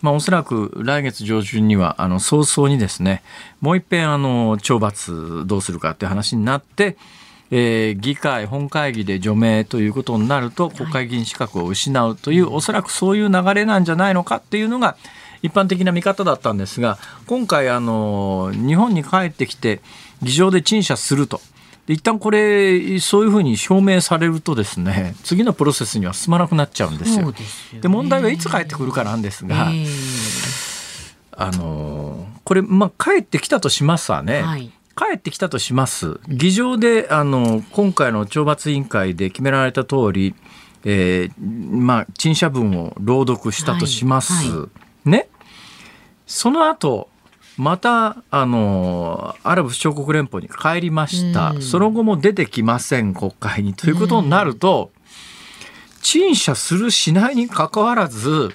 [0.00, 3.22] まあ、おそらく来月上旬にはあの早々にですね
[3.60, 6.96] もう一遍あの懲罰どうするかっていう話になって、
[7.50, 14.96] えー議会本会議で除名ということになると国会議員資格を失うという、おそらくそういう流れなんじゃないのかっていうのが
[15.42, 19.80] 一般的な見方だったんですが今回あの日本に帰ってきて
[20.22, 21.40] 議場で陳謝すると。
[21.86, 27.32] で一旦これそういうふうに表明されるとですね次のプロセスには進まなくなっちゃうんですよ。
[27.32, 27.80] でね。
[27.80, 29.84] で問題はいつ帰ってくるかなんですが、え
[31.32, 34.70] あのこれ、まあ、帰ってきたとしますわね、ーはい。
[34.96, 36.20] 帰ってきたとします。
[36.28, 40.34] 議場であの今回の懲罰委員会で決められた通り、
[40.84, 44.50] えーまあ陳謝文を朗読したとします、はい。
[44.50, 44.68] は
[45.04, 45.28] ね
[46.32, 47.10] その後
[47.58, 54.90] またあのアラブ首長国連邦に帰りました、うんその後も出てきません国会にということになると、
[56.00, 58.54] 陳謝するしないにかかわらず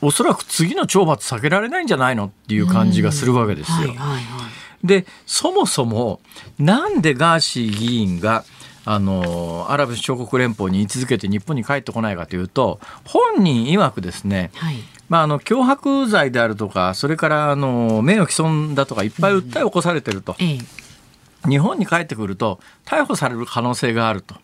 [0.00, 3.76] おそらく次の懲罰避けられないんじゃないのっていう感じがするわけですよ。
[3.76, 4.86] はいはいはい。
[4.86, 6.20] でそもそも
[6.58, 8.44] なんでガーシー議員が
[8.86, 14.76] あのアラブ首長国連邦に居続けて日本に帰ってこないかというと本人曰くですね、はい。
[15.10, 20.58] まあ、あの脅迫罪であるとかそれからあの名誉毀損だとかいっぱい訴えを起こされてると、ええ。
[21.48, 24.36] 日本に帰ってくると逮捕される可能性があると。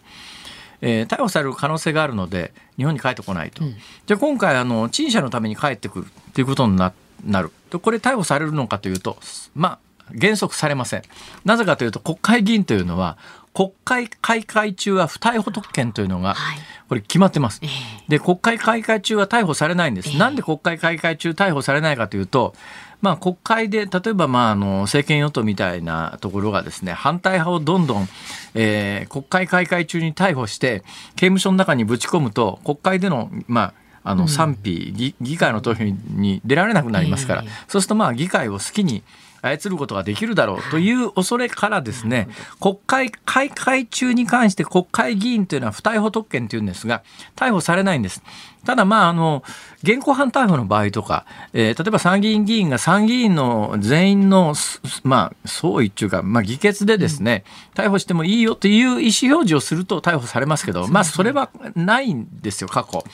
[0.82, 3.76] えー逮捕される可能性があるので日本に帰ってこないと、うん。
[4.06, 6.92] じゃあ今回あの陳謝のために帰ってくるということにな
[7.24, 7.52] なる。
[7.70, 9.16] でこれ逮捕されるのかというと
[9.54, 9.78] まあ
[10.20, 11.02] 原則されません。
[11.44, 13.16] なぜかというと国会議員というのは
[13.54, 16.58] 国会開会中は不逮捕特権というのがはい。
[16.88, 17.60] これ決まってます。
[17.62, 17.70] ええ。
[18.08, 20.18] で国会開会中は逮捕されないんです、ええ。
[20.18, 22.54] なんで国会開会中逮捕されないかというと、
[23.02, 28.08] まあ、国会で例えばまああの政権与党みたいなところがですね反対派をどんどん、
[28.54, 30.82] えー国会開会中に逮捕して
[31.16, 33.72] 刑務所の中にぶち込むと国会での,、ま
[34.04, 37.50] あ、あの賛否、議議会の投票に出られなくなりますから、ええ。
[37.68, 39.02] そうするとまあ議会を好きに
[39.48, 42.28] 操ることができるだろうという恐れからですね
[42.60, 47.02] 国会開会中に関して国会議員というのは不逮捕特権というんですが
[47.34, 48.22] 逮捕されないんです。
[48.66, 49.42] ただまああの
[49.82, 57.44] 現行犯逮捕の場合とか、えー例えば参議院議員が参議院の全員のすまあ総意っていうか、まあ、議決でですね、
[57.74, 59.12] 逮捕してもいいよという意思表
[59.48, 63.04] 示をすると逮捕されますけど、まあそれはないんですよ過去。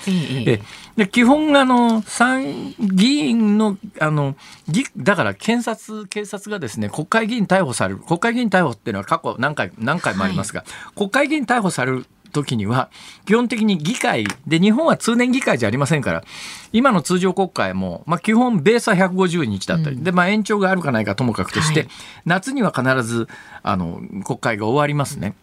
[0.46, 0.60] え
[0.96, 4.36] で基本あの参議院のあの
[4.68, 8.00] 議だから検察警察がですね国会議員逮捕される。
[8.00, 12.90] 国会議員逮捕っていうのは過去何回何回もありますが、国会議員逮捕される時には
[13.26, 16.24] 基本的に議会で日本は通年議会じゃありませんから
[16.72, 21.88] 今の通常国会も、まあ、基本ベースは150日だったり、でまあ、延長があるかないかともかくとして、はい
[22.24, 23.28] 夏には必ず
[23.62, 25.34] あの国会が終わりますね。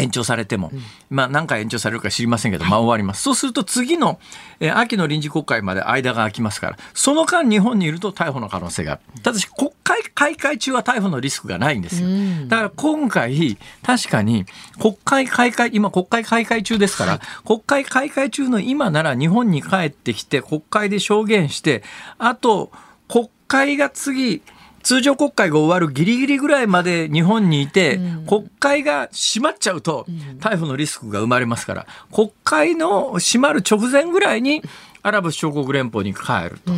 [0.00, 0.72] 延長されても、
[1.08, 3.22] まあ何回延長されるか知りませんけど、まあ終わります。
[3.22, 4.18] そうすると次の、
[4.58, 9.22] えー秋の臨時国会まで間が空きますから、その間日本にいると逮捕の可能性がある。
[9.22, 12.08] ただし国会開会中は逮捕のリスクがないんですよ。
[12.48, 14.46] だから今回、確かに
[14.80, 21.82] 国会開会、今国会開会中ですから、国会開会中の今なら日本に帰ってきて国会で証言して、
[22.18, 22.70] あと
[23.08, 24.42] 国会が次、
[24.82, 30.06] 通常国会が終わるギリギリぐらいまで日本にいて、国会が閉まっちゃうと
[30.40, 34.62] 逮捕のリスクが生まれますから、国会の閉まる直前ぐらいに
[35.02, 36.72] アラブ首長国連邦に帰ると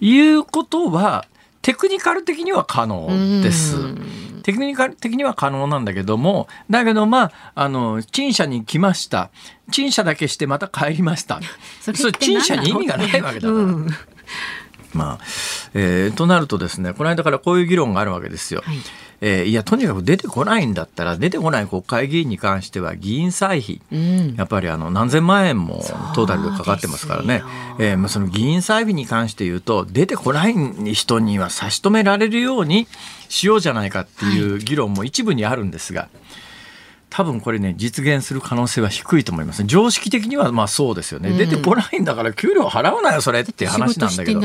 [0.00, 1.26] いうことは、
[1.62, 3.08] テクニカル的には可能
[3.42, 3.76] です。
[4.42, 9.30] テクニカル的には可能なんだけども、だけどまあ、あの、陳謝に来ました。
[9.72, 11.40] 陳謝だけしてまた帰りました。
[11.80, 13.50] それ陳謝に意味がないわけだから。
[13.50, 13.88] うん
[14.94, 15.24] まあ
[15.74, 18.62] えーとなるとですねこの間からこういう議論があるわけですよ。
[18.64, 18.76] はい。
[19.20, 24.34] えーいやとにかく出てこないんだったら出てこない国会議員に関しては議員歳費、うん。
[24.36, 25.82] やっぱりあの何千万円も
[26.14, 27.42] トータルでかかってますからね。
[27.78, 32.86] そえーまあ、その議員歳費に関して言うと出てこない人には差し止められるように
[33.28, 36.08] しようじゃないかっていう議論も一部にあるんですが。
[37.16, 39.62] 多分これね実現する可能性は低いと思います。
[39.62, 41.36] ね常識的にはまあそうですよね、うん。
[41.36, 44.40] 出てこないんだから給料払うなよそれっていう話なんだけど。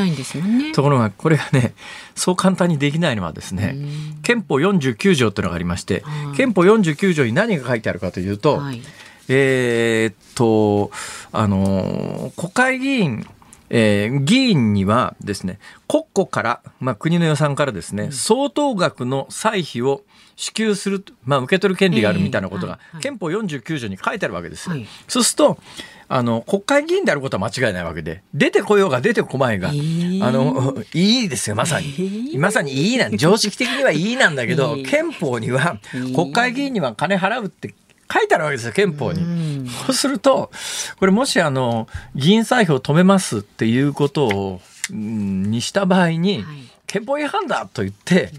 [0.75, 1.73] ところがこれがね
[2.13, 3.75] そう簡単にできないのはですね
[4.21, 8.83] 憲法49条っていうのがありましてはい憲法49条に何が書いてあるかというと、はい。
[9.29, 10.91] えーっと
[11.31, 13.27] あの国会議員
[13.71, 15.57] えー議員にはですね
[15.87, 20.03] 国庫から、まあ、国の予算からですね、相当額の歳費を
[20.39, 24.69] 支給する、まあ、受け取る権利があるみたいなことが、憲法49条に書いてあるわけです。
[24.69, 24.75] よ。
[24.75, 24.87] はい。
[25.05, 25.59] そうすると
[26.07, 35.77] あの国会議員であることは間違いないわけで出てこようが出てこまいが、えーあの いいですよまさに、えーまさにいいなん常識的にはいいなんだけど、 えー憲法には
[36.15, 37.75] 国会議員には金払うって
[38.11, 39.21] 書いてあるわけですよ憲法に。
[39.21, 39.67] うん。
[39.87, 40.51] そうすると
[40.99, 44.61] これもしあの議員歳費を止めますっていうことを、
[44.91, 48.31] うんにした場合に、はい憲法違反だと言って、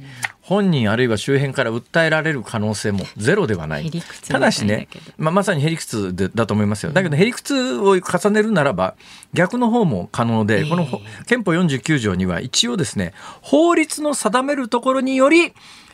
[0.42, 3.88] 本人あるいは周辺から訴えられる可能性もゼロではない。
[4.28, 6.92] ただしねまあ、まさにへりくつでだと思いますよ。
[6.92, 8.96] だけどへりくつを重ねるならば
[9.32, 10.68] 逆の方も可能で、ええ。
[10.68, 15.52] このほ憲法49条には一応ですね法律の定めるところにより、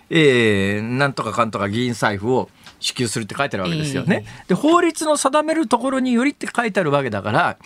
[0.09, 2.49] えーなんとかかんとか議員財布を
[2.81, 4.25] 支給するって書いてあるわけですよね。
[4.49, 7.59] で法律の定めるところによりって書いてあるわけだから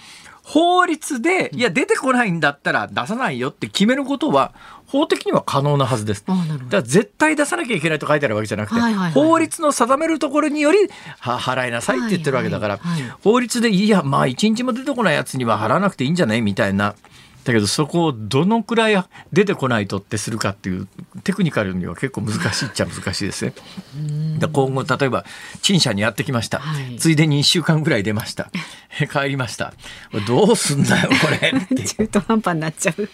[0.42, 4.52] 法律でいや出てこないんだったら出さないよって決めることは
[4.90, 6.24] 法的には可能なはずです。
[6.26, 10.78] だから絶対出さなきゃいけないと書いてあるわけじゃなくて、はいはいはい法律の定めるところにより
[11.20, 16.94] は払いなさいって言ってるわけだから、はいはいはい法律でいやまあ一日も出てこないやつには払わなくていいんじゃないみたいな。
[17.44, 20.88] だけどそこをどのくらい出てこないとってするかっていう
[21.24, 23.54] テクニカルには結構難しいっちゃ難しいですね。
[24.38, 25.24] で今後例えば
[25.62, 28.50] 陳謝にやってきました、はいついでに1週間ぐらい出ました
[29.12, 29.72] 帰りました
[30.26, 31.52] どうすんだよこれ
[31.84, 33.08] 中途半端になっちゃう。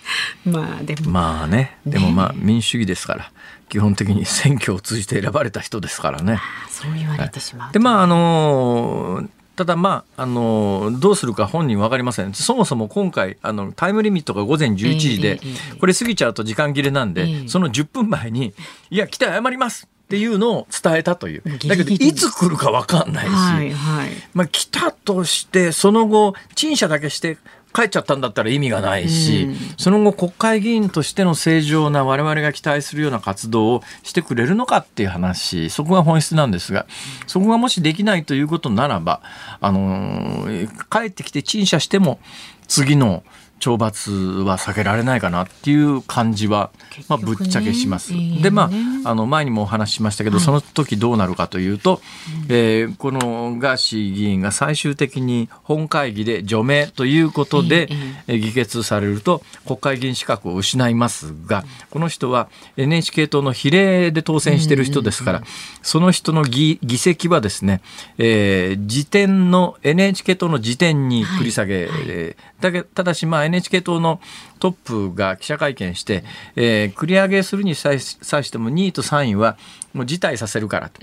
[0.48, 1.10] まあでも。
[1.10, 3.30] まあねでもまあ民主主義ですから
[3.68, 6.40] 基本的に選挙を通じて選ばれた人ですからね。
[6.68, 7.72] そう言われてしまうと。
[7.74, 12.34] でまああのーただまあ、あのーどうするか本人分かりません。
[12.34, 15.40] そもそも今回あのタイムリミットが午前11時で、
[15.80, 18.52] これ過ぎちゃうと時間切れなんで、ええその10分前に
[18.90, 21.42] 「いや来て謝ります」っていうのを伝えたという。
[21.66, 24.10] だけどいつ来るか分かんないし、はいはい。
[24.34, 27.38] まあ、来たとしてその後陳謝だけして
[27.76, 29.56] 帰っちゃったんだったら意味がないし、うん。
[29.76, 36.86] その後国会議員としての正常な我々が期待するような活動をしてくれるのかっていう話そこが本質なんですが
[37.26, 39.20] そこがもしできないということならば、
[39.60, 42.18] あのー帰ってきて陳謝しても
[42.66, 43.22] 次の
[43.60, 46.70] 懲罰は避けられないかなっていう感じは、
[47.08, 48.12] まあ、ぶっちゃけします。
[48.12, 48.38] ね。
[48.42, 48.70] でま
[49.04, 52.00] ああの前にもお話ししましたけど、その時どうなるかというと、
[52.48, 65.42] えーこのガーシー議員が最終的に本会議で除名ということで、えええー議決されると国会議員資格を失いますがこの人は NHK 党の比例で当選している人ですから、
[65.82, 67.80] その人の議議席はですね、
[68.18, 74.20] えー時点の NHK 党の時点に繰り下げ、えーだけただしまあ NHK 党の
[74.58, 76.24] トップが記者会見して、
[76.54, 79.56] えー繰り上げするに際しても2位と3位は
[79.92, 81.00] もう辞退させるからと、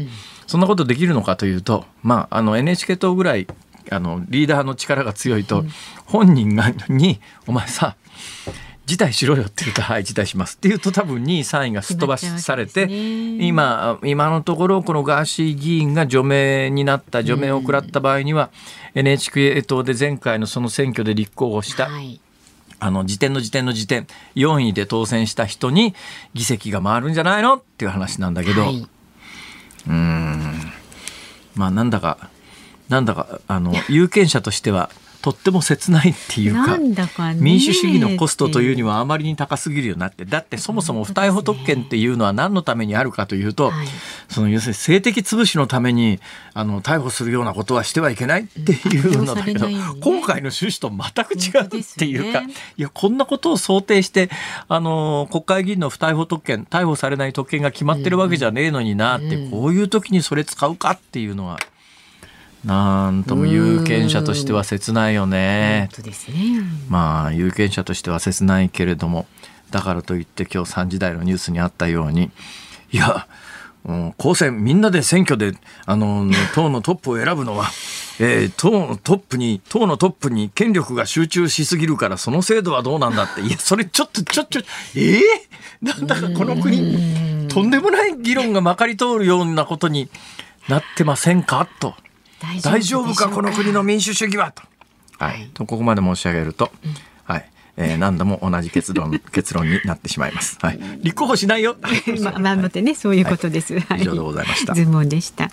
[0.47, 3.47] そんなことできるのかというと、まあ、あの NHK 党ぐらい
[3.91, 5.63] あのリーダーの力が強いと、
[6.05, 7.95] 本人がに「お前さ
[8.85, 18.49] 辞退しろよって言うと、はい、辞退しますって言うと多分2位、3位がすっ飛ばされて、今、今のところ、このガーシー議員が除名になった、除名を食らった場合には、
[18.93, 22.19] NHK 党で前回のその選挙で立候補した、はい
[22.79, 25.93] あの時点の時点の時点4位で当選した人に
[26.33, 28.87] 議席が回るんじゃないのっていう話なんだけど、はい、
[29.87, 30.73] うん。
[31.55, 32.29] まあなんだか
[32.89, 34.89] なんだかあの有権者としては
[35.23, 36.77] とっても切ないっていうか
[37.35, 40.25] 民主主義のコストというにはあまりに高すぎるようになって。
[40.25, 43.87] だってそもそも不逮捕特権っていうのは何のためにあるかというと、はい、
[44.27, 46.19] その要するに性的潰しのために
[46.53, 49.69] あの逮捕するようなことはしてはいけないっていうのだけど、
[50.01, 54.29] 今回の趣旨と全く違うっていうか、ね、いやこんなことを想定して
[54.67, 61.57] あの国会議員の不逮捕特権逮捕されない特権が決まってるわけじゃねえのになって、こういう時にそれ使うかっていうのは。
[62.65, 65.89] なんとも有権者としては切ないよね。
[66.29, 66.63] ね。
[66.89, 69.25] まあ有権者としては切ないけれども
[69.71, 72.31] だからといって今日3時台のニュースにあったように
[72.91, 73.27] いや、
[73.85, 77.65] うん、公選みんなで選挙であの党のトップを選ぶのは、
[78.19, 83.41] えー、党のトップに党のトップに権力が集中しすぎるからその制度はどうなんだって。
[83.41, 84.59] いやそれちょっとちょっと
[84.95, 85.21] えー、
[85.81, 90.09] なんだかこの国とんでもない議論がまかり通るようなことに
[90.69, 91.67] なってませんか？
[91.81, 91.95] と。
[92.61, 94.63] 大丈夫かこの国の民主主義はと,、
[95.17, 100.59] はい、とここまで申し上げると、うん、はいえー、何度も同じ結論 結論になってしまいます。
[100.61, 101.75] はい、立候補しないよ。
[102.21, 103.79] まあ、まあ、待ってね、そういうことです。
[103.79, 104.75] はい、以上でございました。
[104.75, 105.49] ズモンでした。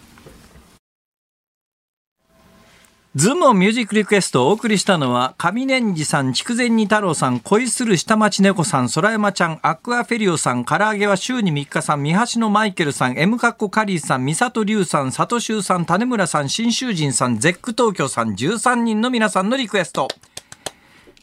[3.16, 20.06] ズームミュージックリクエストをお送りしたのは、上年寺さん、筑前煮太郎さん、恋する下町猫さん、空山ちゃん、アクアフェリオさん、唐揚げは週に3日さん、三橋のマイケルさん、M カッコカリーさん、三里龍さん、佐藤修さん、種村さん、新州人さん、ゼック東京さん、13人の皆さんのリクエスト。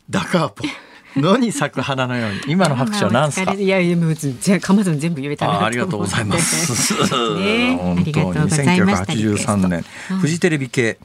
[0.10, 0.66] ダカーポ。
[1.16, 3.54] 野に咲く花のように今の拍手は何ですか？
[3.54, 4.16] いやいやもう
[4.62, 6.94] かまず全部言えたあありがとうございます。
[7.40, 8.14] ね、本当に。
[8.14, 9.86] 1983年。
[10.22, 11.00] フジテレビ系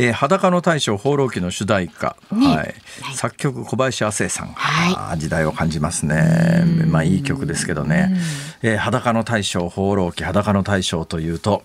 [0.00, 2.74] えー、裸の大将放浪記の主題歌、ね、はい、
[3.14, 6.62] 作曲小林亜生さん、はい、時代を感じますね。
[6.86, 8.16] まあいい曲ですけどね、
[8.62, 11.64] えー、裸の大将放浪記裸の大将というと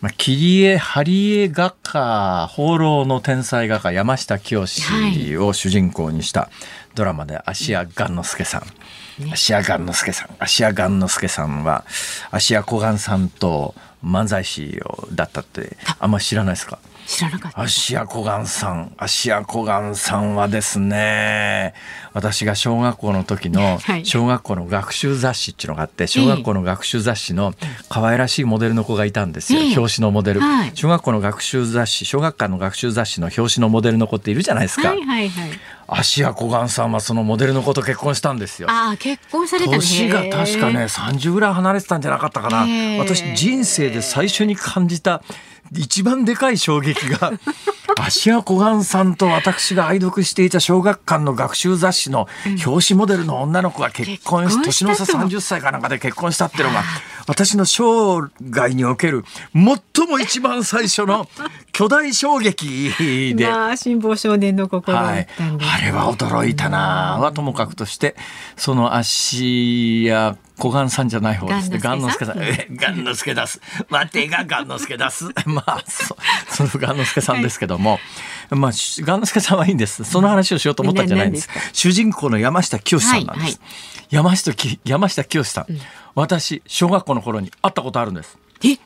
[0.00, 6.50] まあ、切り絵貼り絵画家放浪の天才画家山下清を主人公にした
[6.94, 8.62] ドラマで芦屋雁之助さん、
[9.20, 10.28] 芦屋雁之助さん。
[10.38, 11.84] 芦屋雁之助さんは
[12.30, 14.80] 芦屋小雁さんと漫才師
[15.12, 16.06] だったってあ。
[16.06, 16.78] んま知らないですか？
[17.06, 17.62] 知らなかった。
[17.62, 21.72] 芦屋小雁さん、芦屋小雁さんはですね、
[22.12, 27.54] 私が小学校の時の 小学校の学習雑誌っていうのがあって、小学校の学習雑誌の
[27.88, 29.60] 可愛らしいモデルの子がいたんですよ。
[29.80, 30.40] 表紙のモデル、
[30.74, 34.90] 小学校の学習雑誌、小学館の学習雑誌の表紙のモデルの子っているじゃないですか。
[35.88, 38.70] 芦屋小雁さんはそのモデルの子と結婚したんですよ。
[38.70, 42.66] ああ、結婚された年が確かね、30ぐらい離れてたんじゃなかったかな。
[42.98, 45.22] 私、人生で最初に感じた
[45.72, 47.32] 一番でかい衝撃が
[47.96, 52.28] 芦屋小雁さんと私が愛読していた小学館の学習雑誌の
[52.64, 56.82] 表紙モデルの女の子が結婚し、年の差30歳かなんかで結婚したっていうのが
[57.26, 59.24] 私の生涯における
[59.54, 61.28] 最も一番最初の
[61.72, 63.46] 巨大衝撃で。
[63.46, 68.16] まあ、辛抱少年の心、はい、あれは驚いたなはともかくとして、
[68.56, 71.78] その芦屋小雁さんじゃない方ですね。
[71.78, 72.42] ガンノスケさん。
[72.42, 73.60] え、ガンノスケ出す。
[73.88, 75.26] 待てがガンノスケ出す。
[75.46, 76.16] まあ、そ
[76.50, 77.98] そのガンノスケさんですけども、はい、まあ、
[78.50, 80.04] ガンノスケさんはいいんです。
[80.04, 81.48] その話をしようと思ったんじゃないんです。
[81.72, 83.42] 主人公の山下清さんなんです。
[83.42, 83.58] はいはい、
[84.10, 85.80] 山下き山下清さん、うん、
[86.14, 88.38] 私、小学校の頃に会ったことあるんです。
[88.64, 88.78] え？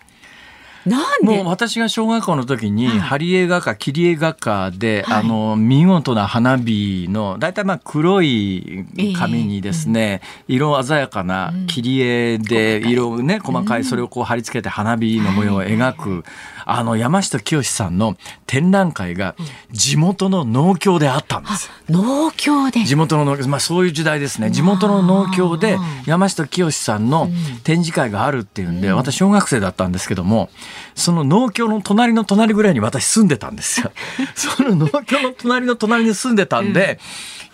[1.22, 8.84] もう私が小学校の時に、貼り絵画家切り絵画家で、はい、あの見事な花火の大体まあ黒い
[9.16, 16.24] 紙にですね、えー、色鮮やかな切り絵で色ね細かいそれをこう貼り付けて花火の模様を描く、
[16.64, 19.34] あの山下清さんの展覧会が
[19.70, 21.70] 地元の農協であったんです。
[21.88, 24.50] 農協で地元の農協、まあそういう時代ですね。
[24.50, 27.28] 地元の農協で山下清さんの
[27.64, 30.50] 展示会があるっていうんで、私小学生だったんですけども、
[30.94, 33.92] その農協の隣の隣ぐらいに私住んでたんですよ。
[34.34, 36.98] その農協の隣の隣に住んでたんで、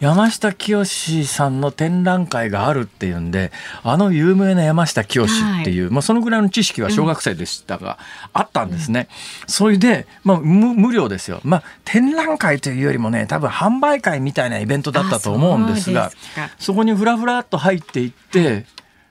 [0.00, 0.84] 山下清
[1.26, 3.50] さんの展覧会があるっていうんで
[3.82, 5.28] あの有名な山下清っ
[5.64, 7.98] ていう、はい、まあ、そのぐらいの知識は小学生でしたが、
[8.34, 9.08] うん、あったんですね。
[9.46, 16.12] それで、まあ、無料ですよ、まあ、展覧会というよりもね多分販売会みたいなイベントだったと思うんですが
[16.58, 18.66] そこにふらふらっと入っていって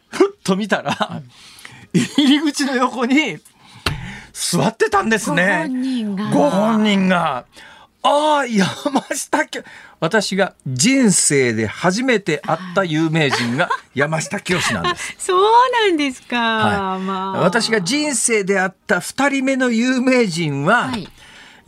[0.10, 1.22] ふっと見たら、
[1.94, 3.38] 入り口の横に
[4.34, 5.68] 座ってたんですね。
[6.34, 7.46] ご本人が。
[8.04, 9.46] ああ、山下
[10.00, 15.16] 私が人生で初めて会った有名人が 山下清なんです。
[15.18, 16.38] そうなんですか。
[16.38, 21.10] はいまあ、私が人生で会った2人目の有名人は、はい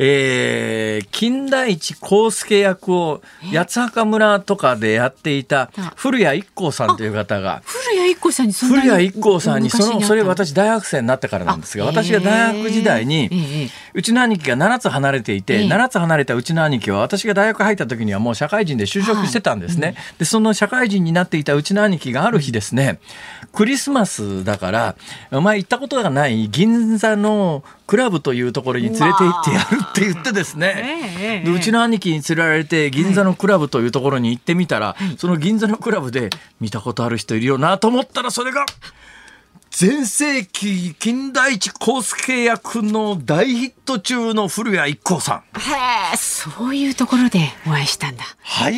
[0.01, 3.21] えー金田一耕助役を
[3.53, 5.93] 八幡村とかでやっていたあ。
[5.97, 10.01] 古谷一行さんという方が古谷一行さんにそんなに古谷一行さんにその？
[10.01, 22.99] それ私大学生になってからなんですがあ私が大学時代えにえうちの兄貴が7つ離れていて、ええ7つ離れたうちの兄貴は私が大学入った時にはもう社会人で就職してたんですね、でその社会人になっていたうちの兄貴がある日ですね。
[23.51, 24.95] クリスマスだから
[25.31, 36.29] お前行ったことがない銀座のクラブというところに連れて行ってやるって言ってですね、ええでうちの兄貴に連れられて銀座のクラブというところに行ってみたら、その銀座のクラブで
[36.61, 38.63] 見たことある人いるよなと思ったらそれが
[39.79, 45.37] 全盛期金田一耕助役の大ヒット中の古谷一行さん。
[45.37, 45.41] へ
[46.13, 48.25] え、そういうところでお会いしたんだ。
[48.41, 48.73] はい、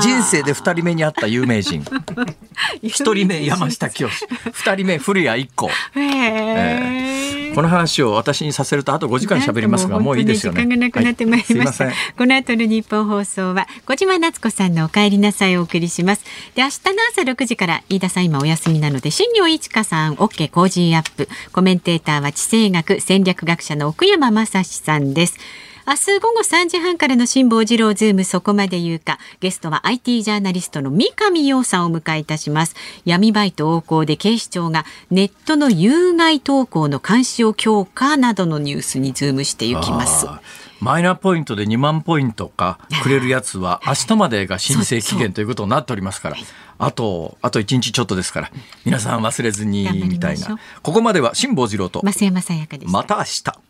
[0.00, 1.84] 人生で二人目に会った有名人。
[2.80, 4.08] 一人目山下清、
[4.52, 5.66] 二人目古谷一行。
[5.66, 7.28] へえ。
[7.58, 10.62] この話を私にさせるとあと5時間喋りますがもういいですよね。
[10.62, 11.86] 時間がなくなってまいりました。
[11.86, 16.22] はいこの後のニッポン放送は小島夏子さんのお帰りなさいをお送りします。
[16.54, 20.50] で明日の朝6時から飯田さん今お休みなので新行市佳さん OK!
[20.50, 21.28] Cozy up!。
[21.52, 25.38] コメンテーターは地政学戦略学者の奥山真司さんです。
[25.86, 29.18] 明日午後3時半からの辛坊治郎ズームそこまで言うか。
[29.40, 32.76] ゲストは IT ジャーナリストの三上洋さんを迎えいたします。
[33.06, 40.26] 闇バイト横行で警視庁がネットの有害投稿の監視を強化などのニュースにズームしていきます。
[40.80, 46.36] マイナポイントで2万ポイントかくれるやつは明日までが申請期限ということになっておりますから。
[46.78, 48.52] あとあと1日ちょっとですから。
[48.84, 50.58] 皆さん忘れずにみたいな。
[50.82, 53.67] ここまでは辛坊治郎と増山さやかでまた明日